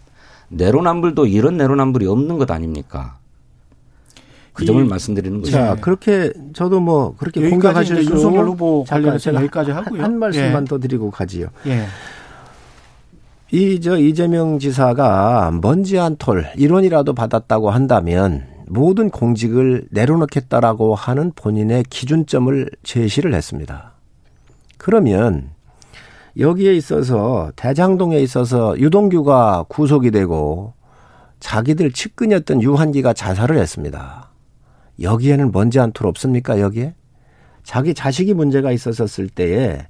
내로남불도 0.49 1.27
이런 1.27 1.57
내로남불이 1.57 2.07
없는 2.07 2.39
것 2.39 2.49
아닙니까? 2.53 3.17
그 4.53 4.65
점을 4.65 4.85
말씀드리는 4.85 5.41
거죠. 5.41 5.51
자, 5.51 5.75
그렇게 5.81 6.33
저도 6.53 6.79
뭐 6.79 7.17
그렇게 7.17 7.51
공격하실 7.51 8.05
수 8.05 8.11
윤석열 8.13 8.47
후보 8.47 8.85
관련해서 8.85 9.35
여기까지 9.35 9.73
하고요. 9.73 10.05
한, 10.05 10.21
말씀만 10.21 10.63
예. 10.63 10.69
더 10.69 10.79
드리고 10.79 11.11
가지요. 11.11 11.49
예. 11.67 11.87
이 13.51 13.81
저 13.81 13.99
이재명 13.99 14.61
지사가 14.61 15.59
먼지 15.61 15.97
한톨 15.97 16.53
1원이라도 16.53 17.17
받았다고 17.17 17.71
한다면 17.71 18.52
모든 18.73 19.11
공직을 19.11 19.89
내려놓겠다라고 19.91 20.95
하는 20.95 21.31
본인의 21.35 21.85
기준점을 21.91 22.71
제시를 22.83 23.35
했습니다. 23.35 23.93
그러면 24.79 25.51
여기에 26.39 26.75
있어서 26.77 27.53
대장동에 27.57 28.19
있어서 28.21 28.79
유동규가 28.79 29.67
구속이 29.69 30.11
되고 30.11 30.73
자기들 31.39 31.93
측근이었던 31.93 32.63
유한기가 32.63 33.13
자살을 33.13 33.59
했습니다. 33.59 34.31
여기에는 35.03 35.53
먼지 35.53 35.79
한 35.79 35.93
톨 35.93 36.07
없습니까, 36.07 36.59
여기에? 36.59 36.95
자기 37.65 37.93
자식이 37.93 38.33
문제가 38.33 38.73
있었을 38.73 39.29
때에 39.29 39.87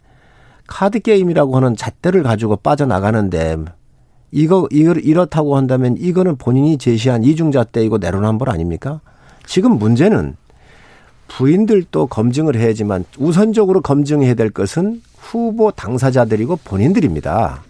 카드 0.66 0.98
게임이라고 0.98 1.54
하는 1.56 1.76
잣대를 1.76 2.24
가지고 2.24 2.56
빠져나가는데 2.56 3.58
이거, 4.32 4.66
이걸 4.72 5.04
이렇다고 5.04 5.56
한다면 5.56 5.96
이거는 5.98 6.36
본인이 6.36 6.78
제시한 6.78 7.22
이중잣대이고 7.22 7.98
내로남불 7.98 8.48
아닙니까? 8.48 9.00
지금 9.46 9.72
문제는 9.78 10.36
부인들도 11.28 12.06
검증을 12.06 12.56
해야지만 12.56 13.04
우선적으로 13.18 13.82
검증해야 13.82 14.34
될 14.34 14.50
것은 14.50 15.02
후보 15.18 15.70
당사자들이고 15.70 16.60
본인들입니다. 16.64 17.62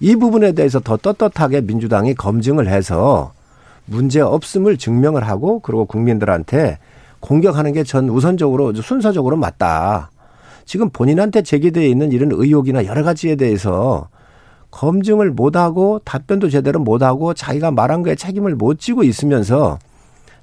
이 0.00 0.14
부분에 0.16 0.52
대해서 0.52 0.78
더 0.80 0.96
떳떳하게 0.96 1.62
민주당이 1.62 2.14
검증을 2.14 2.68
해서 2.68 3.32
문제 3.84 4.20
없음을 4.20 4.76
증명을 4.78 5.26
하고 5.26 5.60
그리고 5.60 5.84
국민들한테 5.84 6.78
공격하는 7.20 7.72
게 7.72 7.82
전 7.82 8.08
우선적으로 8.08 8.72
순서적으로 8.74 9.36
맞다. 9.36 10.10
지금 10.64 10.90
본인한테 10.90 11.42
제기되어 11.42 11.82
있는 11.84 12.12
이런 12.12 12.30
의혹이나 12.32 12.84
여러 12.84 13.02
가지에 13.02 13.34
대해서 13.36 14.08
검증을 14.70 15.30
못하고 15.30 16.00
답변도 16.04 16.50
제대로 16.50 16.80
못하고 16.80 17.34
자기가 17.34 17.70
말한 17.70 18.02
거에 18.02 18.14
책임을 18.14 18.54
못 18.54 18.78
지고 18.78 19.02
있으면서 19.02 19.78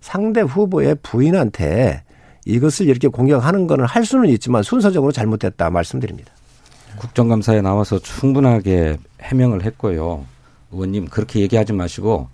상대 0.01 0.41
후보의 0.41 0.97
부인한테 1.01 2.03
이것을 2.45 2.87
이렇게 2.87 3.07
공격하는 3.07 3.67
거는 3.67 3.85
할 3.85 4.05
수는 4.05 4.29
있지만 4.29 4.63
순서적으로 4.63 5.11
잘못됐다 5.11 5.69
말씀드립니다. 5.69 6.31
국정감사에 6.97 7.61
나와서 7.61 7.99
충분하게 7.99 8.97
해명을 9.21 9.63
했고요. 9.65 10.25
의원님 10.71 11.07
그렇게 11.07 11.41
얘기하지 11.41 11.73
마시고 11.73 12.29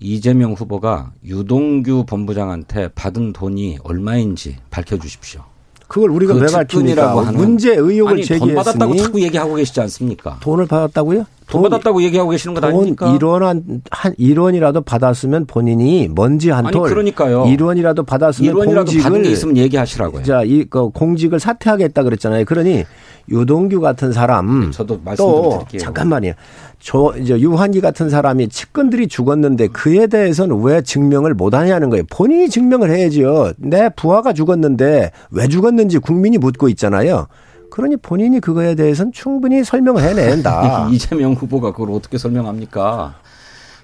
이재명 0.00 0.52
후보가 0.52 1.12
유동규 1.24 2.04
본부장한테 2.06 2.88
받은 2.88 3.32
돈이 3.32 3.78
얼마인지 3.84 4.56
밝혀 4.70 4.98
주십시오. 4.98 5.44
그걸 5.92 6.10
우리가 6.10 6.32
그 6.32 6.40
왜? 6.40 7.26
하는 7.26 7.38
문제 7.38 7.74
의혹을 7.74 8.14
아니, 8.14 8.24
제기했으니 8.24 8.54
돈 8.54 8.64
받았다고 8.64 8.96
자꾸 8.96 9.20
얘기하고 9.20 9.54
계시지 9.56 9.78
않습니까? 9.82 10.38
돈을 10.40 10.66
받았다고요? 10.66 11.26
돈 11.52 11.62
받았다고 11.62 12.02
얘기하고 12.02 12.30
계시는 12.30 12.54
것돈 12.54 12.70
아닙니까? 12.70 13.16
1원 13.18 13.40
한, 13.40 13.82
한 13.90 14.14
1원이라도 14.14 14.84
받았으면 14.84 15.46
본인이 15.46 16.08
먼지 16.14 16.50
한 16.50 16.70
톨. 16.70 16.88
그러니까요. 16.88 17.44
1원이라도 17.44 18.04
받았으면 18.06 18.54
1원이라도 18.54 18.74
공직을 18.76 19.02
받은 19.02 19.22
게 19.22 19.30
있으면 19.30 19.56
얘기하시라고요. 19.56 20.22
자, 20.24 20.42
이 20.44 20.64
그 20.70 20.88
공직을 20.90 21.38
사퇴하겠다 21.38 22.02
그랬잖아요. 22.02 22.44
그러니 22.46 22.84
유동규 23.30 23.80
같은 23.80 24.12
사람 24.12 24.60
네, 24.62 24.70
저도 24.70 25.00
말씀 25.04 25.24
좀또 25.24 25.50
드릴게요. 25.58 25.80
잠깐만요. 25.80 26.32
저 26.80 27.14
이제 27.20 27.38
유한기 27.38 27.80
같은 27.80 28.10
사람이 28.10 28.48
측근들이 28.48 29.06
죽었는데 29.06 29.68
그에 29.68 30.06
대해서는 30.08 30.60
왜 30.62 30.82
증명을 30.82 31.34
못 31.34 31.54
하냐는 31.54 31.90
거예요. 31.90 32.02
본인이 32.10 32.48
증명을 32.48 32.90
해야지요. 32.90 33.52
내 33.58 33.88
부하가 33.94 34.32
죽었는데 34.32 35.12
왜 35.30 35.48
죽었는지 35.48 35.98
국민이 35.98 36.38
묻고 36.38 36.68
있잖아요. 36.70 37.26
그러니 37.72 37.96
본인이 37.96 38.38
그거에 38.38 38.74
대해서는 38.74 39.12
충분히 39.12 39.64
설명을 39.64 40.02
해낸다. 40.02 40.88
이재명 40.92 41.32
후보가 41.32 41.72
그걸 41.72 41.92
어떻게 41.92 42.18
설명합니까? 42.18 43.14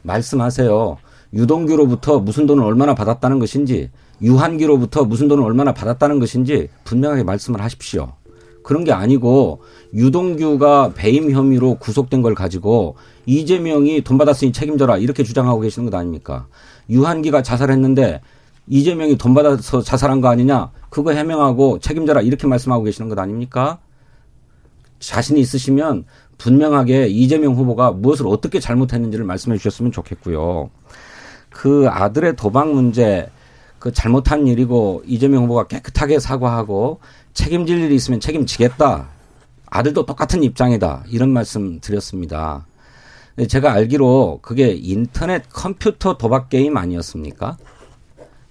말씀하세요. 0.02 0.98
유동규로부터 1.32 2.18
무슨 2.18 2.46
돈을 2.46 2.64
얼마나 2.64 2.94
받았다는 2.94 3.38
것인지, 3.38 3.90
유한기로부터 4.20 5.06
무슨 5.06 5.26
돈을 5.28 5.42
얼마나 5.42 5.72
받았다는 5.72 6.18
것인지 6.18 6.68
분명하게 6.84 7.22
말씀을 7.22 7.62
하십시오. 7.62 8.12
그런 8.62 8.84
게 8.84 8.92
아니고 8.92 9.62
유동규가 9.94 10.92
배임 10.94 11.30
혐의로 11.30 11.76
구속된 11.76 12.20
걸 12.20 12.34
가지고 12.34 12.96
이재명이 13.24 14.02
돈 14.02 14.18
받았으니 14.18 14.52
책임져라 14.52 14.98
이렇게 14.98 15.24
주장하고 15.24 15.60
계시는 15.60 15.90
것 15.90 15.96
아닙니까? 15.96 16.46
유한기가 16.90 17.42
자살했는데 17.42 18.20
이재명이 18.68 19.16
돈 19.18 19.34
받아서 19.34 19.82
자살한 19.82 20.20
거 20.20 20.28
아니냐? 20.28 20.70
그거 20.90 21.12
해명하고 21.12 21.78
책임져라 21.80 22.20
이렇게 22.22 22.46
말씀하고 22.46 22.84
계시는 22.84 23.08
것 23.08 23.18
아닙니까? 23.18 23.78
자신이 25.00 25.40
있으시면 25.40 26.04
분명하게 26.38 27.08
이재명 27.08 27.54
후보가 27.54 27.92
무엇을 27.92 28.26
어떻게 28.26 28.60
잘못했는지를 28.60 29.24
말씀해 29.24 29.56
주셨으면 29.58 29.92
좋겠고요. 29.92 30.70
그 31.50 31.88
아들의 31.88 32.36
도박 32.36 32.72
문제 32.72 33.28
그 33.78 33.92
잘못한 33.92 34.46
일이고 34.46 35.02
이재명 35.06 35.44
후보가 35.44 35.66
깨끗하게 35.68 36.18
사과하고 36.18 37.00
책임질 37.32 37.80
일이 37.80 37.94
있으면 37.94 38.20
책임지겠다. 38.20 39.08
아들도 39.70 40.06
똑같은 40.06 40.42
입장이다. 40.42 41.04
이런 41.08 41.30
말씀 41.30 41.80
드렸습니다. 41.80 42.66
제가 43.48 43.72
알기로 43.72 44.40
그게 44.42 44.70
인터넷 44.72 45.44
컴퓨터 45.48 46.18
도박 46.18 46.48
게임 46.48 46.76
아니었습니까? 46.76 47.56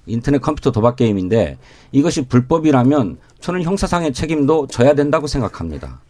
인터넷 0.08 0.40
컴퓨터 0.42 0.72
도박 0.72 0.96
게임인데 0.96 1.58
이것이 1.92 2.28
불법이라면 2.28 3.18
저는 3.40 3.64
형사상의 3.64 4.14
책임도 4.14 4.68
져야 4.68 4.94
된다고 4.96 5.28
생각합니다. 5.28 6.02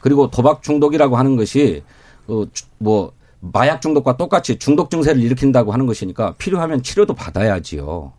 그리고 0.00 0.30
도박 0.30 0.62
중독이라고 0.62 1.16
하는 1.16 1.36
것이 1.36 1.82
어, 2.26 2.44
주- 2.52 2.64
뭐 2.78 3.12
마약 3.40 3.80
중독과 3.82 4.16
똑같이 4.16 4.58
중독 4.58 4.90
증세를 4.90 5.20
일으킨다고 5.22 5.72
하는 5.72 5.86
것이니까 5.86 6.34
필요하면 6.38 6.82
치료도 6.82 7.14
받아야지요. 7.14 8.12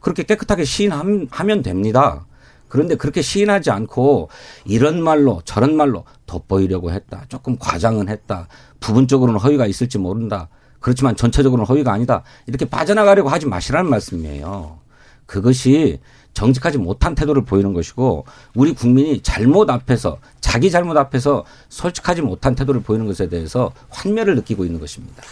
그렇게 0.00 0.22
깨끗하게 0.24 0.64
시인하면 0.64 1.62
됩니다. 1.62 2.26
그런데 2.68 2.96
그렇게 2.96 3.22
시인하지 3.22 3.70
않고 3.70 4.28
이런 4.64 5.00
말로 5.02 5.40
저런 5.44 5.76
말로 5.76 6.04
돋보이려고 6.26 6.90
했다. 6.90 7.24
조금 7.28 7.56
과장은 7.58 8.08
했다. 8.08 8.48
부분적으로는 8.80 9.38
허위가 9.40 9.66
있을지 9.66 9.98
모른다. 9.98 10.48
그렇지만 10.84 11.16
전체적으로는 11.16 11.64
허위가 11.64 11.94
아니다. 11.94 12.22
이렇게 12.46 12.66
빠져나가려고 12.66 13.30
하지 13.30 13.46
마시라는 13.46 13.88
말씀이에요. 13.88 14.80
그것이 15.24 15.98
정직하지 16.34 16.76
못한 16.76 17.14
태도를 17.14 17.46
보이는 17.46 17.72
것이고 17.72 18.26
우리 18.54 18.74
국민이 18.74 19.22
잘못 19.22 19.70
앞에서 19.70 20.18
자기 20.42 20.70
잘못 20.70 20.94
앞에서 20.98 21.46
솔직하지 21.70 22.20
못한 22.20 22.54
태도를 22.54 22.82
보이는 22.82 23.06
것에 23.06 23.30
대해서 23.30 23.72
환멸을 23.88 24.34
느끼고 24.34 24.66
있는 24.66 24.78
것입니다. 24.78 25.22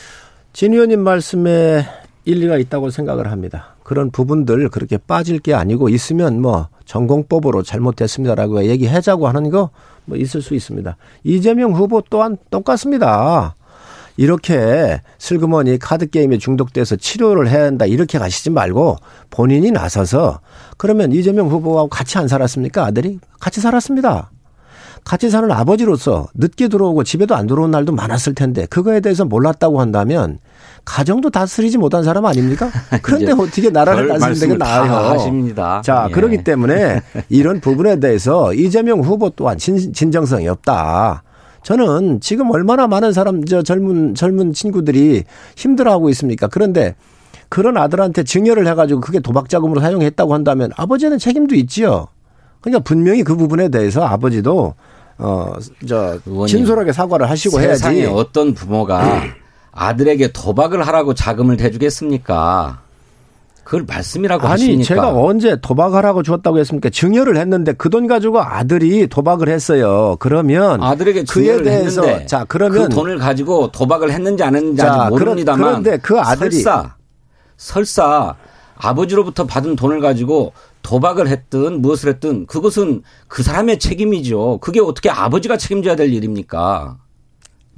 진 0.54 0.72
의원님 0.72 1.00
말씀에 1.00 1.84
일리가 2.24 2.56
있다고 2.56 2.88
생각을 2.88 3.30
합니다. 3.30 3.74
그런 3.82 4.10
부분들 4.10 4.70
그렇게 4.70 4.96
빠질 4.96 5.38
게 5.38 5.52
아니고 5.52 5.90
있으면 5.90 6.40
뭐 6.40 6.68
전공법으로 6.86 7.62
잘못됐습니다라고 7.62 8.64
얘기하자고 8.64 9.28
하는 9.28 9.50
거 9.50 9.68
뭐 10.04 10.16
있을 10.16 10.42
수 10.42 10.54
있습니다. 10.54 10.96
이재명 11.24 11.72
후보 11.72 12.02
또한 12.10 12.36
똑같습니다. 12.50 13.54
이렇게 14.16 15.00
슬그머니 15.18 15.78
카드 15.78 16.08
게임에 16.08 16.38
중독돼서 16.38 16.96
치료를 16.96 17.48
해야 17.48 17.64
한다 17.64 17.86
이렇게 17.86 18.18
가시지 18.18 18.50
말고 18.50 18.96
본인이 19.30 19.70
나서서 19.70 20.40
그러면 20.76 21.12
이재명 21.12 21.48
후보하고 21.48 21.88
같이 21.88 22.18
안 22.18 22.28
살았습니까 22.28 22.84
아들이 22.84 23.18
같이 23.40 23.60
살았습니다. 23.60 24.30
같이 25.04 25.30
사는 25.30 25.50
아버지로서 25.50 26.28
늦게 26.34 26.68
들어오고 26.68 27.02
집에도 27.04 27.34
안 27.34 27.46
들어온 27.46 27.70
날도 27.72 27.92
많았을 27.92 28.34
텐데 28.34 28.66
그거에 28.66 29.00
대해서 29.00 29.24
몰랐다고 29.24 29.80
한다면 29.80 30.38
가정도 30.84 31.30
다스리지 31.30 31.78
못한 31.78 32.04
사람 32.04 32.24
아닙니까? 32.26 32.70
그런데 33.02 33.32
어떻게 33.32 33.70
나라를 33.70 34.08
별 34.08 34.18
다스리는 34.18 34.58
게 34.58 34.64
나아요. 34.64 34.92
하십니다. 34.92 35.82
자, 35.84 36.06
예. 36.08 36.12
그렇기 36.12 36.44
때문에 36.44 37.02
이런 37.28 37.60
부분에 37.60 37.98
대해서 38.00 38.52
이재명 38.54 39.00
후보 39.00 39.30
또한 39.30 39.58
진, 39.58 39.92
진정성이 39.92 40.48
없다. 40.48 41.22
저는 41.62 42.20
지금 42.20 42.50
얼마나 42.50 42.86
많은 42.86 43.12
사람, 43.12 43.44
저 43.44 43.62
젊은, 43.62 44.14
젊은 44.14 44.52
친구들이 44.52 45.24
힘들어하고 45.56 46.08
있습니까? 46.10 46.48
그런데 46.48 46.94
그런 47.48 47.76
아들한테 47.76 48.24
증여를 48.24 48.66
해가지고 48.66 49.00
그게 49.00 49.20
도박 49.20 49.48
자금으로 49.48 49.80
사용했다고 49.80 50.34
한다면 50.34 50.70
아버지는 50.76 51.18
책임도 51.18 51.54
있지요. 51.56 52.08
그러니까 52.60 52.82
분명히 52.82 53.22
그 53.22 53.36
부분에 53.36 53.68
대해서 53.68 54.02
아버지도 54.04 54.74
어, 55.18 55.52
저, 55.86 56.18
의원님, 56.26 56.46
진솔하게 56.46 56.92
사과를 56.92 57.28
하시고 57.28 57.60
세상에 57.60 58.00
해야지. 58.00 58.12
어떤 58.12 58.54
부모가 58.54 59.22
아들에게 59.70 60.32
도박을 60.32 60.86
하라고 60.86 61.14
자금을 61.14 61.56
대주겠습니까? 61.56 62.80
그걸 63.64 63.84
말씀이라고 63.86 64.42
아니, 64.44 64.50
하십니까? 64.52 64.84
제가 64.86 65.14
언제 65.14 65.56
도박하라고 65.60 66.22
줬다고 66.22 66.58
했습니까? 66.58 66.90
증여를 66.90 67.36
했는데 67.36 67.72
그 67.72 67.88
돈 67.90 68.06
가지고 68.06 68.40
아들이 68.42 69.06
도박을 69.06 69.48
했어요. 69.48 70.16
그러면 70.18 70.82
아들에게 70.82 71.24
그에 71.24 71.44
증여를 71.44 71.64
대해서 71.64 72.02
했는데 72.02 72.26
자 72.26 72.44
그러면 72.48 72.88
그 72.88 72.94
돈을 72.94 73.18
가지고 73.18 73.70
도박을 73.70 74.10
했는지 74.10 74.42
안 74.42 74.56
했는지 74.56 74.78
자, 74.82 75.02
아직 75.02 75.10
모릅니다만 75.10 75.58
그런- 75.60 75.82
그런데 75.82 75.98
그 76.02 76.18
아들이- 76.18 76.62
설사 76.62 76.94
설사 77.56 78.34
아버지로부터 78.76 79.46
받은 79.46 79.76
돈을 79.76 80.00
가지고 80.00 80.52
도박을 80.82 81.28
했든 81.28 81.80
무엇을 81.82 82.08
했든 82.14 82.46
그것은 82.46 83.02
그 83.28 83.42
사람의 83.44 83.78
책임이죠. 83.78 84.58
그게 84.60 84.80
어떻게 84.80 85.08
아버지가 85.10 85.56
책임져야 85.56 85.94
될 85.94 86.12
일입니까? 86.12 86.96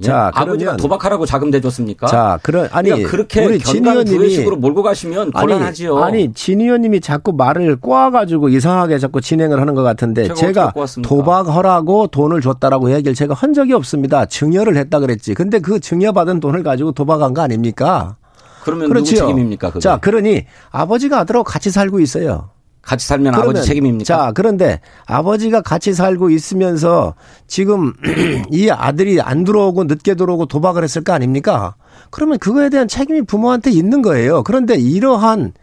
예? 0.01 0.05
자, 0.05 0.27
아버지가 0.33 0.55
그러면- 0.71 0.77
도박하라고 0.77 1.25
자금 1.25 1.51
대줬습니까? 1.51 2.07
자 2.07 2.37
그런 2.43 2.67
아니 2.71 2.89
그러니까 2.89 3.09
그렇게 3.09 3.45
우리 3.45 3.59
진 3.59 3.85
의원님이 3.85 4.39
몰고 4.57 4.83
가시면 4.83 5.31
곤란하지요. 5.31 5.97
아니, 5.97 6.23
아니 6.25 6.33
진 6.33 6.59
의원님이 6.59 6.99
자꾸 6.99 7.31
말을 7.31 7.77
꼬아가지고 7.77 8.49
이상하게 8.49 8.99
자꾸 8.99 9.21
진행을 9.21 9.61
하는 9.61 9.73
것 9.73 9.83
같은데 9.83 10.33
제가? 10.33 10.73
도박하라고 11.01 12.07
돈을 12.07 12.41
줬다라고 12.41 12.91
얘기를 12.93 13.13
제가 13.15 13.33
한 13.33 13.53
적이 13.53 13.73
없습니다. 13.73 14.25
증여를 14.25 14.75
했다 14.77 14.99
그랬지. 14.99 15.33
근데 15.33 15.59
그 15.59 15.79
증여받은 15.79 16.39
돈을 16.41 16.63
가지고 16.63 16.91
도박한 16.91 17.33
거 17.33 17.41
아닙니까? 17.41 18.17
그러면 18.63 18.89
그렇지요. 18.89 19.19
누구 19.19 19.27
책임입니까? 19.31 19.69
그게? 19.69 19.79
자 19.79 19.97
그러니 19.97 20.45
아버지가 20.71 21.19
아들하고 21.19 21.43
같이 21.43 21.69
살고 21.71 21.99
있어요. 21.99 22.49
같이 22.85 23.07
살면 23.07 23.33
그러면 23.33 23.49
아버지 23.49 23.67
책임입니까? 23.67 24.05
자, 24.05 24.31
그런데 24.33 24.79
아버지가 25.07 25.61
같이 25.61 25.93
살고 25.93 26.29
있으면서 26.29 27.15
지금 27.47 27.93
이 28.51 28.69
아들이 28.69 29.19
안 29.19 29.43
들어오고 29.43 29.85
늦게 29.85 30.13
들어오고 30.13 30.45
도박을 30.45 30.83
했을 30.83 31.03
거 31.03 31.11
아닙니까? 31.11 31.75
그러면 32.11 32.37
그거에 32.37 32.69
대한 32.69 32.87
책임이 32.87 33.23
부모한테 33.23 33.71
있는 33.71 34.03
거예요. 34.03 34.43
그런데 34.43 34.75
이러한 34.75 35.53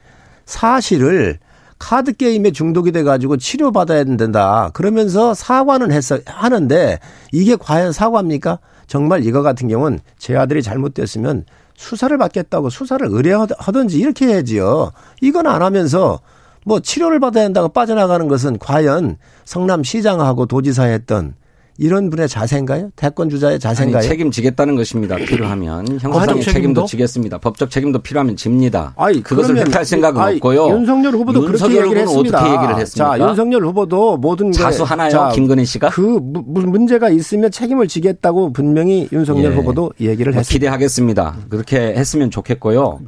사실을 0.47 1.39
카드 1.79 2.13
게임에 2.13 2.51
중독이 2.51 2.91
돼 2.91 3.05
가지고 3.05 3.37
치료받아야 3.37 4.05
된다. 4.05 4.71
그러면서 4.73 5.33
사과는 5.33 5.93
했어 5.93 6.19
하는데 6.27 6.99
이게 7.33 7.57
과연 7.57 7.93
사과입니까? 7.93 8.59
정말 8.89 9.25
이거 9.25 9.43
같은 9.43 9.69
경우는 9.69 10.01
제 10.19 10.37
아들이 10.37 10.63
잘못됐으면 10.63 11.45
수사를 11.77 12.17
받겠다고 12.19 12.69
수사를 12.69 13.07
의뢰하든지 13.09 13.99
이렇게 13.99 14.27
해야지요. 14.27 14.93
이건 15.21 15.47
안 15.47 15.63
하면서 15.63 16.21
뭐 16.65 16.81
치료를 16.81 17.21
받아야 17.21 17.45
한다고 17.45 17.69
빠져나가는 17.69 18.27
것은 18.29 18.59
과연 18.59 19.17
성남시장하고 19.45 20.47
도지사 20.47 20.85
했던 20.85 21.35
이런 21.79 22.11
분의 22.11 22.29
자세인가요? 22.29 22.91
대권 22.97 23.31
주자의 23.31 23.59
자세인가요? 23.59 24.01
아니, 24.01 24.07
책임지겠다는 24.09 24.77
것입니다. 24.77 25.17
필요하면 25.17 25.99
형사적인 26.01 26.43
책임도? 26.43 26.85
지겠습니다. 26.85 27.39
법적 27.39 27.71
책임도 27.71 28.01
필요하면 28.01 28.37
집니다. 28.37 28.93
아니, 28.97 29.23
그것을 29.23 29.57
회피할 29.57 29.85
생각은 29.87 30.21
아니, 30.21 30.37
없고요. 30.37 30.69
윤석열 30.69 31.15
후보도 31.15 31.41
그렇게 31.41 31.53
윤석열 31.55 31.87
얘기를 31.87 32.03
후보는 32.03 32.09
했습니다. 32.27 32.39
어떻게 32.39 32.55
얘기를 32.55 32.77
했습니까? 32.79 33.17
자, 33.19 33.29
윤석열 33.29 33.65
후보도 33.65 34.17
모든 34.19 34.51
게 34.51 34.59
자수 34.59 34.85
하나요? 34.85 35.11
자, 35.11 35.31
김건희 35.31 35.65
씨가? 35.65 35.89
그 35.89 36.01
무- 36.23 36.43
문제가 36.61 37.09
있으면 37.09 37.51
책임을 37.51 37.89
지겠다고 37.89 38.53
분명히 38.53 39.09
윤석열 39.11 39.53
예. 39.53 39.57
후보도 39.57 39.93
얘기를 39.99 40.31
뭐 40.33 40.41
했습니다. 40.41 40.53
기대하겠습니다. 40.53 41.37
그렇게 41.49 41.79
했으면 41.97 42.31
좋겠고요. 42.31 43.01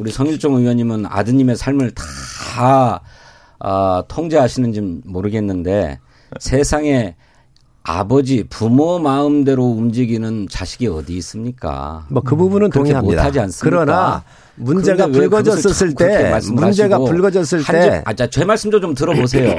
우리 0.00 0.10
성일종 0.10 0.54
의원님은 0.56 1.04
아드님의 1.06 1.56
삶을 1.56 1.90
다 1.92 3.02
아, 3.58 4.02
통제하시는지 4.08 4.80
모르겠는데 5.04 5.98
세상에 6.38 7.16
아버지 7.82 8.44
부모 8.48 8.98
마음대로 8.98 9.64
움직이는 9.66 10.48
자식이 10.50 10.86
어디 10.86 11.16
있습니까? 11.18 12.06
뭐 12.08 12.22
그 12.22 12.34
부분은 12.34 12.70
그렇게 12.70 12.92
동의합니다. 12.92 13.22
못하지 13.22 13.40
않습니까? 13.40 13.84
그러나 13.84 14.24
문제가 14.56 15.06
그렇게 15.06 15.94
때 15.94 16.40
문제가 16.52 16.98
불거졌을 16.98 17.60
한때 17.62 17.82
집- 17.98 18.08
아, 18.08 18.12
자, 18.14 18.26
제 18.28 18.44
말씀 18.46 18.70
좀 18.70 18.94
들어보세요. 18.94 19.54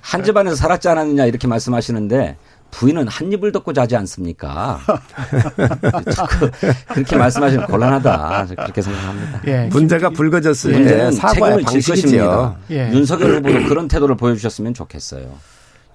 한 0.00 0.22
집안에서 0.22 0.54
살았지 0.54 0.88
않았느냐 0.88 1.26
이렇게 1.26 1.48
말씀하시는데 1.48 2.36
부인은 2.70 3.08
한 3.08 3.32
입을 3.32 3.52
덮고 3.52 3.72
자지 3.72 3.96
않습니까? 3.96 4.80
자꾸 6.14 6.50
그렇게 6.88 7.16
말씀하시면 7.16 7.66
곤란하다. 7.66 8.46
저 8.46 8.54
그렇게 8.54 8.82
생각합니다. 8.82 9.40
예. 9.46 9.66
문제가 9.68 10.10
불거졌을 10.10 10.72
때 10.72 10.78
문제는 10.78 11.12
사과의 11.12 11.64
책임을. 11.64 11.82
것입니다. 12.02 12.56
예. 12.70 12.90
윤석열 12.92 13.36
후보도 13.36 13.68
그런 13.68 13.88
태도를 13.88 14.16
보여주셨으면 14.16 14.74
좋겠어요. 14.74 15.26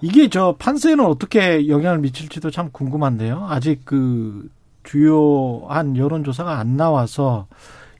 이게 0.00 0.28
저 0.28 0.56
판세는 0.58 1.04
어떻게 1.06 1.68
영향을 1.68 1.98
미칠지도 1.98 2.50
참 2.50 2.70
궁금한데요. 2.72 3.46
아직 3.48 3.82
그 3.84 4.48
주요한 4.82 5.96
여론조사가 5.96 6.58
안 6.58 6.76
나와서 6.76 7.46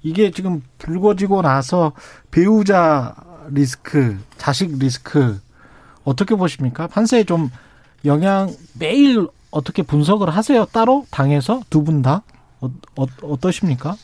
이게 0.02 0.32
지금 0.32 0.62
불거지고 0.78 1.42
나서 1.42 1.92
배우자 2.32 3.14
리스크, 3.50 4.18
자식 4.36 4.76
리스크 4.78 5.40
어떻게 6.02 6.34
보십니까? 6.34 6.88
판세에 6.88 7.22
좀 7.22 7.50
영향 8.04 8.52
매일 8.78 9.26
어떻게 9.50 9.82
분석을 9.82 10.30
하세요? 10.30 10.64
따로 10.72 11.06
당에서 11.10 11.60
두 11.70 11.84
분 11.84 12.02
다? 12.02 12.22
어, 12.60 12.70
어, 12.96 13.06
어떠십니까? 13.22 13.96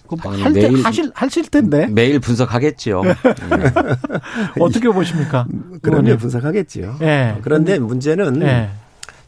할 0.42 0.52
때, 0.52 0.68
매일- 0.68 0.84
하실, 0.84 1.10
하실 1.14 1.48
텐데. 1.48 1.86
매일 1.86 2.18
분석하겠지요. 2.18 3.02
네. 3.02 3.14
어떻게 4.60 4.88
보십니까? 4.88 5.46
의원님? 5.82 6.16
분석하겠지요. 6.18 6.96
예. 7.02 7.36
그런데 7.42 7.78
문제는 7.78 8.42
예. 8.42 8.70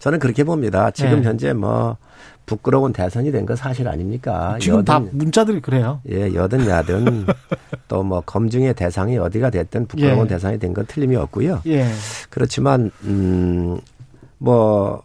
저는 0.00 0.18
그렇게 0.18 0.42
봅니다. 0.44 0.90
지금 0.90 1.18
예. 1.20 1.22
현재 1.22 1.52
뭐 1.52 1.96
부끄러운 2.46 2.92
대선이 2.92 3.30
된 3.30 3.46
거 3.46 3.54
사실 3.54 3.86
아닙니까? 3.86 4.56
지금 4.60 4.84
다 4.84 4.94
여든, 4.96 5.10
문자들이 5.12 5.60
그래요. 5.60 6.00
예, 6.10 6.34
여든 6.34 6.68
야든 6.68 7.26
또 7.86 8.02
뭐 8.02 8.20
검증의 8.22 8.74
대상이 8.74 9.16
어디가 9.18 9.50
됐든 9.50 9.86
부끄러운 9.86 10.24
예. 10.24 10.28
대상이 10.28 10.58
된 10.58 10.74
건 10.74 10.86
틀림이 10.86 11.14
없고요. 11.14 11.62
예. 11.66 11.86
그렇지만 12.30 12.90
음 13.04 13.78
뭐 14.40 15.02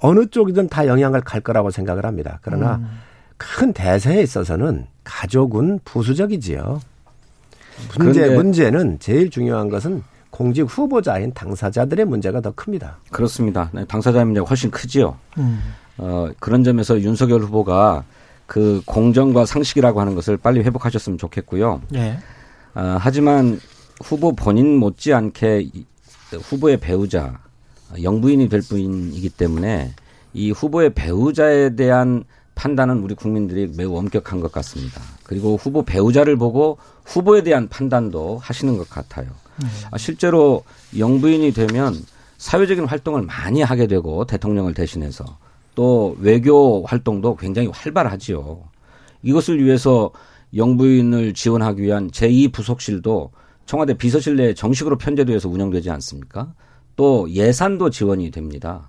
어느 0.00 0.26
쪽이든 0.26 0.68
다 0.68 0.86
영향을 0.86 1.20
갈 1.22 1.40
거라고 1.40 1.70
생각을 1.70 2.04
합니다. 2.04 2.40
그러나 2.42 2.76
음. 2.76 2.98
큰 3.38 3.72
대세에 3.72 4.20
있어서는 4.22 4.86
가족은 5.04 5.80
부수적이지요. 5.84 6.80
문제 7.98 8.28
문제는 8.28 8.98
제일 8.98 9.30
중요한 9.30 9.68
것은 9.68 10.02
공직 10.30 10.62
후보자인 10.62 11.32
당사자들의 11.32 12.04
문제가 12.06 12.40
더 12.40 12.50
큽니다. 12.52 12.98
그렇습니다. 13.10 13.70
네, 13.72 13.84
당사자 13.84 14.24
문제가 14.24 14.46
훨씬 14.46 14.70
크지요. 14.70 15.16
음. 15.38 15.60
어, 15.98 16.28
그런 16.40 16.64
점에서 16.64 17.00
윤석열 17.00 17.40
후보가 17.42 18.04
그 18.46 18.82
공정과 18.86 19.46
상식이라고 19.46 20.00
하는 20.00 20.14
것을 20.14 20.36
빨리 20.36 20.60
회복하셨으면 20.60 21.18
좋겠고요. 21.18 21.82
예. 21.94 22.18
어, 22.74 22.96
하지만 22.98 23.60
후보 24.02 24.34
본인 24.34 24.76
못지않게 24.78 25.60
이- 25.74 25.86
후보의 26.32 26.78
배우자 26.78 27.38
영부인이 28.00 28.48
될 28.48 28.62
분이기 28.62 29.28
때문에 29.28 29.92
이 30.34 30.50
후보의 30.50 30.94
배우자에 30.94 31.76
대한 31.76 32.24
판단은 32.54 32.98
우리 33.00 33.14
국민들이 33.14 33.70
매우 33.76 33.96
엄격한 33.96 34.40
것 34.40 34.52
같습니다. 34.52 35.00
그리고 35.24 35.56
후보 35.56 35.82
배우자를 35.82 36.36
보고 36.36 36.78
후보에 37.04 37.42
대한 37.42 37.68
판단도 37.68 38.38
하시는 38.38 38.76
것 38.76 38.88
같아요. 38.88 39.26
아, 39.90 39.98
실제로 39.98 40.64
영부인이 40.96 41.52
되면 41.52 41.94
사회적인 42.38 42.86
활동을 42.86 43.22
많이 43.22 43.62
하게 43.62 43.86
되고 43.86 44.24
대통령을 44.24 44.74
대신해서 44.74 45.24
또 45.74 46.16
외교 46.20 46.84
활동도 46.84 47.36
굉장히 47.36 47.68
활발하지요. 47.68 48.62
이것을 49.22 49.64
위해서 49.64 50.10
영부인을 50.54 51.34
지원하기 51.34 51.82
위한 51.82 52.10
제2부속실도 52.10 53.30
청와대 53.64 53.94
비서실 53.94 54.36
내에 54.36 54.54
정식으로 54.54 54.98
편제되어서 54.98 55.48
운영되지 55.48 55.90
않습니까? 55.90 56.52
또 57.02 57.28
예산도 57.32 57.90
지원이 57.90 58.30
됩니다. 58.30 58.88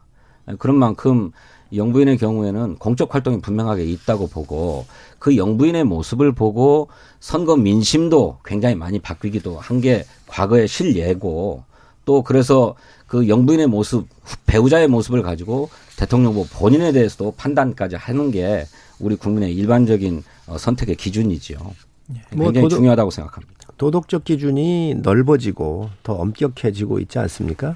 그런 0.59 0.75
만큼 0.75 1.31
영부인의 1.75 2.19
경우에는 2.19 2.75
공적 2.75 3.11
활동이 3.15 3.41
분명하게 3.41 3.85
있다고 3.85 4.27
보고 4.27 4.85
그 5.17 5.35
영부인의 5.35 5.83
모습을 5.85 6.31
보고 6.31 6.89
선거 7.19 7.55
민심도 7.57 8.37
굉장히 8.45 8.75
많이 8.75 8.99
바뀌기도 8.99 9.57
한 9.59 9.81
게 9.81 10.05
과거의 10.27 10.67
실예고 10.67 11.63
또 12.05 12.21
그래서 12.21 12.75
그 13.07 13.27
영부인의 13.27 13.65
모습 13.65 14.05
배우자의 14.45 14.87
모습을 14.89 15.23
가지고 15.23 15.69
대통령 15.97 16.33
후보 16.33 16.45
본인에 16.55 16.91
대해서도 16.91 17.33
판단까지 17.35 17.95
하는 17.95 18.29
게 18.29 18.67
우리 18.99 19.15
국민의 19.15 19.55
일반적인 19.55 20.23
어, 20.45 20.59
선택의 20.59 20.97
기준이지요. 20.97 21.57
뭐 21.57 22.45
굉장히 22.51 22.67
도덕- 22.67 22.75
중요하다고 22.77 23.09
생각합니다. 23.09 23.62
도덕적 23.77 24.23
기준이 24.23 24.95
넓어지고 25.01 25.89
더 26.03 26.13
엄격해지고 26.13 26.99
있지 26.99 27.19
않습니까? 27.19 27.75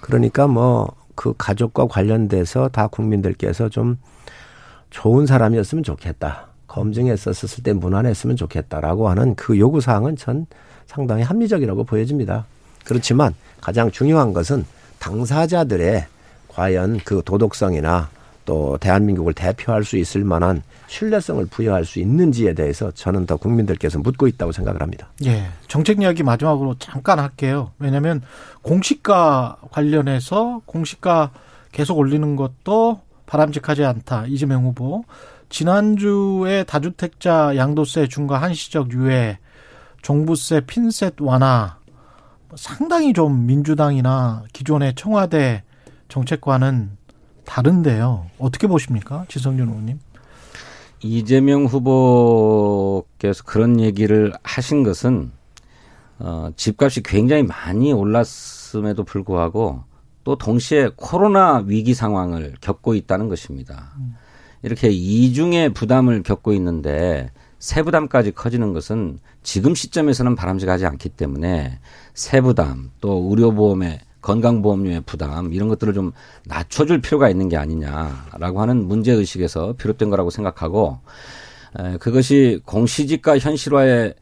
그러니까 0.00 0.46
뭐 0.46 1.06
그 1.16 1.34
가족과 1.36 1.88
관련돼서 1.88 2.68
다 2.68 2.86
국민들께서 2.86 3.68
좀 3.68 3.98
좋은 4.90 5.26
사람이었으면 5.26 5.82
좋겠다. 5.82 6.46
검증했었을 6.68 7.64
때 7.64 7.72
무난했으면 7.72 8.36
좋겠다라고 8.36 9.08
하는 9.08 9.34
그 9.34 9.58
요구 9.58 9.80
사항은 9.80 10.16
전 10.16 10.46
상당히 10.86 11.22
합리적이라고 11.24 11.84
보여집니다. 11.84 12.44
그렇지만 12.84 13.34
가장 13.60 13.90
중요한 13.90 14.32
것은 14.32 14.64
당사자들의 15.00 16.06
과연 16.48 17.00
그 17.04 17.22
도덕성이나 17.24 18.10
또 18.46 18.78
대한민국을 18.78 19.34
대표할 19.34 19.84
수 19.84 19.98
있을 19.98 20.24
만한 20.24 20.62
신뢰성을 20.86 21.44
부여할 21.46 21.84
수 21.84 21.98
있는지에 21.98 22.54
대해서 22.54 22.90
저는 22.92 23.26
더 23.26 23.36
국민들께서 23.36 23.98
묻고 23.98 24.26
있다고 24.28 24.52
생각을 24.52 24.80
합니다. 24.80 25.08
예. 25.26 25.48
정책 25.68 26.00
이야기 26.00 26.22
마지막으로 26.22 26.76
잠깐 26.78 27.18
할게요. 27.18 27.72
왜냐하면 27.78 28.22
공시가 28.62 29.58
관련해서 29.70 30.62
공시가 30.64 31.32
계속 31.72 31.98
올리는 31.98 32.36
것도 32.36 33.00
바람직하지 33.26 33.84
않다. 33.84 34.24
이재명 34.28 34.64
후보. 34.64 35.04
지난주에 35.48 36.64
다주택자 36.64 37.56
양도세 37.56 38.08
중과 38.08 38.40
한시적 38.40 38.92
유예, 38.92 39.38
종부세 40.02 40.62
핀셋 40.66 41.14
완화. 41.20 41.76
상당히 42.54 43.12
좀 43.12 43.46
민주당이나 43.46 44.44
기존의 44.52 44.94
청와대 44.94 45.62
정책과는 46.08 46.96
다른데요. 47.46 48.26
어떻게 48.38 48.66
보십니까? 48.66 49.24
지성준 49.28 49.68
의원님. 49.68 49.98
이재명 51.02 51.64
후보께서 51.66 53.44
그런 53.44 53.80
얘기를 53.80 54.32
하신 54.42 54.82
것은 54.82 55.30
어, 56.18 56.50
집값이 56.56 57.02
굉장히 57.02 57.42
많이 57.42 57.92
올랐음에도 57.92 59.04
불구하고 59.04 59.84
또 60.24 60.36
동시에 60.36 60.90
코로나 60.96 61.62
위기 61.66 61.94
상황을 61.94 62.54
겪고 62.60 62.94
있다는 62.94 63.28
것입니다. 63.28 63.92
이렇게 64.62 64.88
이중의 64.88 65.74
부담을 65.74 66.22
겪고 66.22 66.52
있는데 66.54 67.30
세부담까지 67.58 68.32
커지는 68.32 68.72
것은 68.72 69.18
지금 69.42 69.74
시점에서는 69.74 70.34
바람직하지 70.34 70.86
않기 70.86 71.10
때문에 71.10 71.78
세부담 72.14 72.90
또 73.00 73.28
의료보험의 73.30 74.00
건강보험료의 74.26 75.02
부담 75.06 75.52
이런 75.52 75.68
것들을 75.68 75.94
좀 75.94 76.10
낮춰줄 76.46 77.00
필요가 77.00 77.30
있는 77.30 77.48
게 77.48 77.56
아니냐라고 77.56 78.60
하는 78.60 78.88
문제 78.88 79.12
의식에서 79.12 79.74
비롯된 79.74 80.10
거라고 80.10 80.30
생각하고 80.30 80.98
에, 81.78 81.96
그것이 81.98 82.60
공시지가 82.64 83.38
현실화를 83.38 84.14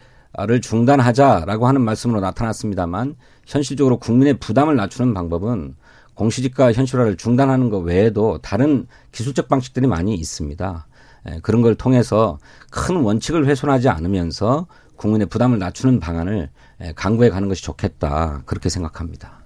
중단하자라고 0.60 1.66
하는 1.66 1.80
말씀으로 1.80 2.20
나타났습니다만 2.20 3.16
현실적으로 3.46 3.98
국민의 3.98 4.34
부담을 4.34 4.76
낮추는 4.76 5.14
방법은 5.14 5.74
공시지가 6.14 6.74
현실화를 6.74 7.16
중단하는 7.16 7.70
것 7.70 7.78
외에도 7.78 8.38
다른 8.42 8.86
기술적 9.10 9.48
방식들이 9.48 9.86
많이 9.86 10.14
있습니다. 10.14 10.86
에, 11.28 11.40
그런 11.40 11.62
걸 11.62 11.76
통해서 11.76 12.38
큰 12.70 12.96
원칙을 12.96 13.46
훼손하지 13.46 13.88
않으면서 13.88 14.66
국민의 14.96 15.28
부담을 15.28 15.58
낮추는 15.58 15.98
방안을 15.98 16.50
에, 16.80 16.92
강구해 16.92 17.30
가는 17.30 17.48
것이 17.48 17.62
좋겠다 17.62 18.42
그렇게 18.44 18.68
생각합니다. 18.68 19.43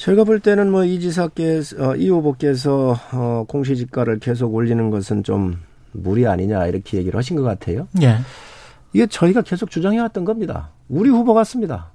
제가 0.00 0.24
볼 0.24 0.40
때는 0.40 0.70
뭐 0.70 0.86
이 0.86 0.98
지사께서 0.98 1.90
어, 1.90 1.94
이 1.94 2.08
후보께서 2.08 2.96
어, 3.12 3.44
공시지가를 3.46 4.18
계속 4.18 4.54
올리는 4.54 4.88
것은 4.88 5.22
좀 5.24 5.58
무리 5.92 6.26
아니냐 6.26 6.66
이렇게 6.68 6.96
얘기를 6.96 7.18
하신 7.18 7.36
것 7.36 7.42
같아요. 7.42 7.86
예. 8.00 8.16
이게 8.94 9.06
저희가 9.06 9.42
계속 9.42 9.70
주장해왔던 9.70 10.24
겁니다. 10.24 10.70
우리 10.88 11.10
후보 11.10 11.34
같습니다. 11.34 11.92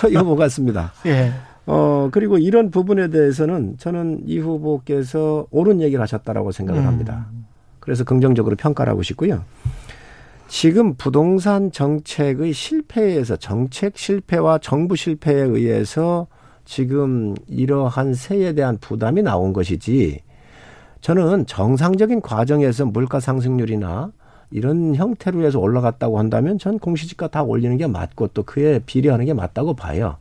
저희 0.00 0.16
후보 0.16 0.34
같습니다. 0.34 0.92
예. 1.06 1.32
어 1.66 2.08
그리고 2.10 2.38
이런 2.38 2.72
부분에 2.72 3.08
대해서는 3.08 3.76
저는 3.78 4.22
이 4.26 4.40
후보께서 4.40 5.46
옳은 5.52 5.80
얘기를 5.80 6.02
하셨다라고 6.02 6.50
생각을 6.50 6.82
음. 6.82 6.86
합니다. 6.88 7.28
그래서 7.78 8.02
긍정적으로 8.02 8.56
평가를 8.56 8.90
하고 8.90 9.04
싶고요. 9.04 9.44
지금 10.48 10.94
부동산 10.94 11.70
정책의 11.70 12.52
실패에서 12.52 13.36
정책 13.36 13.96
실패와 13.96 14.58
정부 14.58 14.96
실패에 14.96 15.36
의해서 15.36 16.26
지금 16.64 17.34
이러한 17.46 18.14
세에 18.14 18.54
대한 18.54 18.78
부담이 18.78 19.22
나온 19.22 19.52
것이지 19.52 20.20
저는 21.00 21.46
정상적인 21.46 22.22
과정에서 22.22 22.86
물가 22.86 23.20
상승률이나 23.20 24.12
이런 24.50 24.94
형태로 24.94 25.44
해서 25.44 25.58
올라갔다고 25.58 26.18
한다면 26.18 26.58
전 26.58 26.78
공시지가 26.78 27.28
다 27.28 27.42
올리는 27.42 27.76
게 27.76 27.86
맞고 27.86 28.28
또 28.28 28.42
그에 28.42 28.78
비례하는 28.86 29.26
게 29.26 29.34
맞다고 29.34 29.74
봐요. 29.74 30.16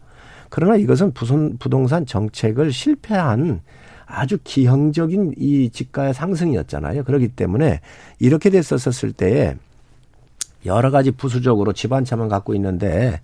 그러나 0.49 0.75
이것은 0.75 1.13
부동산 1.13 2.05
정책을 2.05 2.71
실패한 2.71 3.61
아주 4.05 4.37
기형적인 4.43 5.35
이 5.37 5.69
지가의 5.69 6.13
상승이었잖아요. 6.13 7.03
그렇기 7.03 7.29
때문에 7.29 7.79
이렇게 8.19 8.49
됐었을 8.49 9.13
때에 9.13 9.55
여러 10.65 10.91
가지 10.91 11.11
부수적으로 11.11 11.73
집한 11.73 12.05
채만 12.05 12.29
갖고 12.29 12.53
있는데 12.55 13.21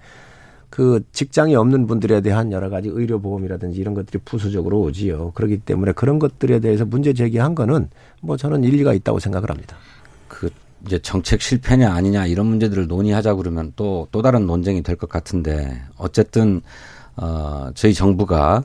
그 0.70 1.04
직장이 1.12 1.56
없는 1.56 1.88
분들에 1.88 2.22
대한 2.22 2.52
여러 2.52 2.70
가지 2.70 2.90
의료 2.90 3.20
보험이라든지 3.20 3.80
이런 3.80 3.94
것들이 3.96 4.20
부수적으로 4.24 4.80
오지요. 4.82 5.32
그렇기 5.32 5.58
때문에 5.60 5.94
그런 5.94 6.20
것들에 6.20 6.60
대해서 6.60 6.86
문제 6.86 7.14
제기한 7.14 7.56
거는 7.56 7.90
뭐 8.22 8.38
저는 8.38 8.64
일리가 8.64 8.94
있다고 8.94 9.20
생각을 9.20 9.50
합니다. 9.50 9.78
그 10.28 10.50
이제 10.86 11.00
정책 11.00 11.42
실패냐 11.42 11.92
아니냐 11.92 12.28
이런 12.28 12.46
문제들을 12.46 12.88
논의하자 12.88 13.36
그러면 13.36 13.74
또또 13.76 14.22
다른 14.22 14.46
논쟁이 14.46 14.82
될 14.84 14.96
것 14.96 15.10
같은데 15.10 15.82
어쨌든 15.98 16.62
어 17.18 17.72
저희 17.74 17.94
정부가 17.94 18.64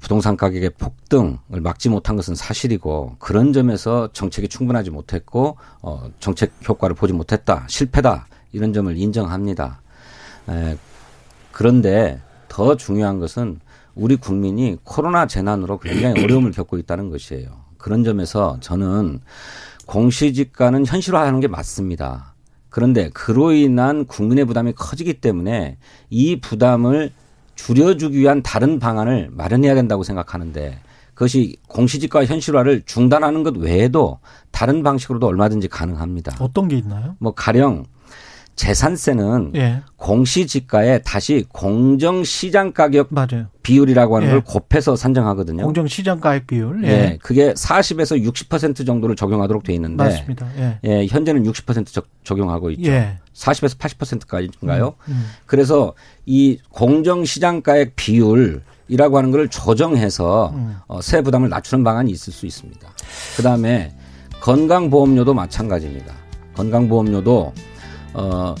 부동산 0.00 0.36
가격의 0.36 0.70
폭등을 0.78 1.60
막지 1.62 1.88
못한 1.88 2.14
것은 2.16 2.34
사실이고 2.34 3.16
그런 3.18 3.52
점에서 3.52 4.08
정책이 4.12 4.48
충분하지 4.48 4.90
못했고 4.90 5.56
어 5.82 6.08
정책 6.20 6.52
효과를 6.66 6.94
보지 6.94 7.12
못했다 7.12 7.64
실패다 7.68 8.26
이런 8.52 8.72
점을 8.72 8.96
인정합니다. 8.96 9.80
에, 10.48 10.76
그런데 11.52 12.20
더 12.48 12.76
중요한 12.76 13.18
것은 13.18 13.60
우리 13.94 14.16
국민이 14.16 14.76
코로나 14.84 15.26
재난으로 15.26 15.78
굉장히 15.78 16.20
어려움을 16.24 16.52
겪고 16.52 16.78
있다는 16.78 17.10
것이에요. 17.10 17.48
그런 17.78 18.04
점에서 18.04 18.58
저는 18.60 19.20
공시지가는 19.86 20.86
현실화하는 20.86 21.40
게 21.40 21.48
맞습니다. 21.48 22.34
그런데 22.68 23.10
그로 23.10 23.52
인한 23.52 24.06
국민의 24.06 24.44
부담이 24.44 24.72
커지기 24.74 25.14
때문에 25.14 25.78
이 26.08 26.40
부담을 26.40 27.10
줄여주기 27.56 28.18
위한 28.18 28.42
다른 28.42 28.78
방안을 28.78 29.30
마련해야 29.32 29.74
된다고 29.74 30.02
생각하는데 30.02 30.78
그것이 31.14 31.56
공시지가 31.68 32.24
현실화를 32.24 32.82
중단하는 32.86 33.42
것 33.42 33.56
외에도 33.58 34.20
다른 34.50 34.82
방식으로도 34.82 35.26
얼마든지 35.26 35.68
가능합니다. 35.68 36.36
어떤 36.40 36.68
게 36.68 36.78
있나요? 36.78 37.16
뭐 37.18 37.34
가령 37.34 37.84
재산세는 38.60 39.52
예. 39.54 39.80
공시지가에 39.96 40.98
다시 40.98 41.46
공정시장 41.48 42.74
가격 42.74 43.06
맞아요. 43.08 43.46
비율이라고 43.62 44.16
하는 44.16 44.28
예. 44.28 44.32
걸 44.32 44.42
곱해서 44.42 44.96
산정하거든요. 44.96 45.62
공정 45.64 45.86
시장 45.86 46.20
가액 46.20 46.46
비율. 46.46 46.84
예. 46.84 46.88
예. 46.88 47.18
그게 47.22 47.54
40에서 47.54 48.22
60% 48.22 48.84
정도를 48.84 49.16
적용하도록 49.16 49.62
돼 49.62 49.72
있는데 49.72 50.04
맞습니다. 50.04 50.46
예. 50.58 50.78
예, 50.84 51.06
현재는 51.06 51.44
60% 51.44 51.86
적, 51.86 52.08
적용하고 52.22 52.70
있죠. 52.72 52.90
예. 52.90 53.16
40에서 53.32 53.78
80%까지인가요? 53.78 54.94
음. 55.08 55.26
그래서 55.46 55.94
이 56.26 56.58
공정시장가액 56.68 57.96
비율 57.96 58.62
이라고 58.88 59.16
하는 59.16 59.30
걸 59.30 59.48
조정해서 59.48 60.52
음. 60.54 60.76
어, 60.86 61.00
세 61.00 61.22
부담을 61.22 61.48
낮추는 61.48 61.82
방안이 61.82 62.10
있을 62.10 62.30
수 62.30 62.44
있습니다. 62.44 62.86
그 63.38 63.42
다음에 63.42 63.94
건강보험료도 64.40 65.32
마찬가지입니다. 65.32 66.12
건강보험료도 66.56 67.54
어, 68.14 68.54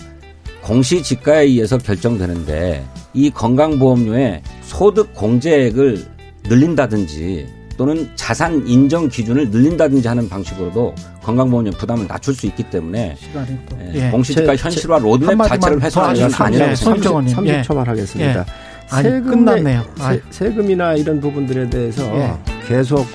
공시지가에 0.62 1.44
의해서 1.44 1.78
결정되는데 1.78 2.84
이 3.14 3.30
건강보험료의 3.30 4.42
소득 4.62 5.14
공제액을 5.14 6.04
늘린다든지 6.44 7.60
또는 7.76 8.10
자산 8.14 8.66
인정 8.66 9.08
기준을 9.08 9.48
늘린다든지 9.50 10.06
하는 10.06 10.28
방식으로도 10.28 10.94
건강보험료 11.22 11.70
부담을 11.72 12.06
낮출 12.06 12.34
수 12.34 12.44
있기 12.46 12.64
때문에 12.64 13.16
시간이 13.18 13.56
또. 13.70 13.76
예, 13.94 14.06
예. 14.06 14.10
공시지가 14.10 14.54
제- 14.54 14.62
현실화 14.64 14.98
로드맵 14.98 15.38
자체를 15.48 15.78
더 15.78 15.84
훼손하는. 15.86 16.20
건 16.30 16.46
아니라고 16.46 16.70
예, 16.72 16.74
생각합니다. 16.74 16.74
손정원님. 16.76 17.36
30초만 17.62 17.84
하겠습니다. 17.86 18.44
아니, 18.90 19.08
세금에- 19.08 19.24
끝났네요. 19.30 19.84
세, 19.96 20.02
아이. 20.04 20.20
세금이나 20.30 20.94
이런 20.94 21.20
부분들에 21.20 21.70
대해서 21.70 22.04
예. 22.18 22.32
계속 22.68 23.06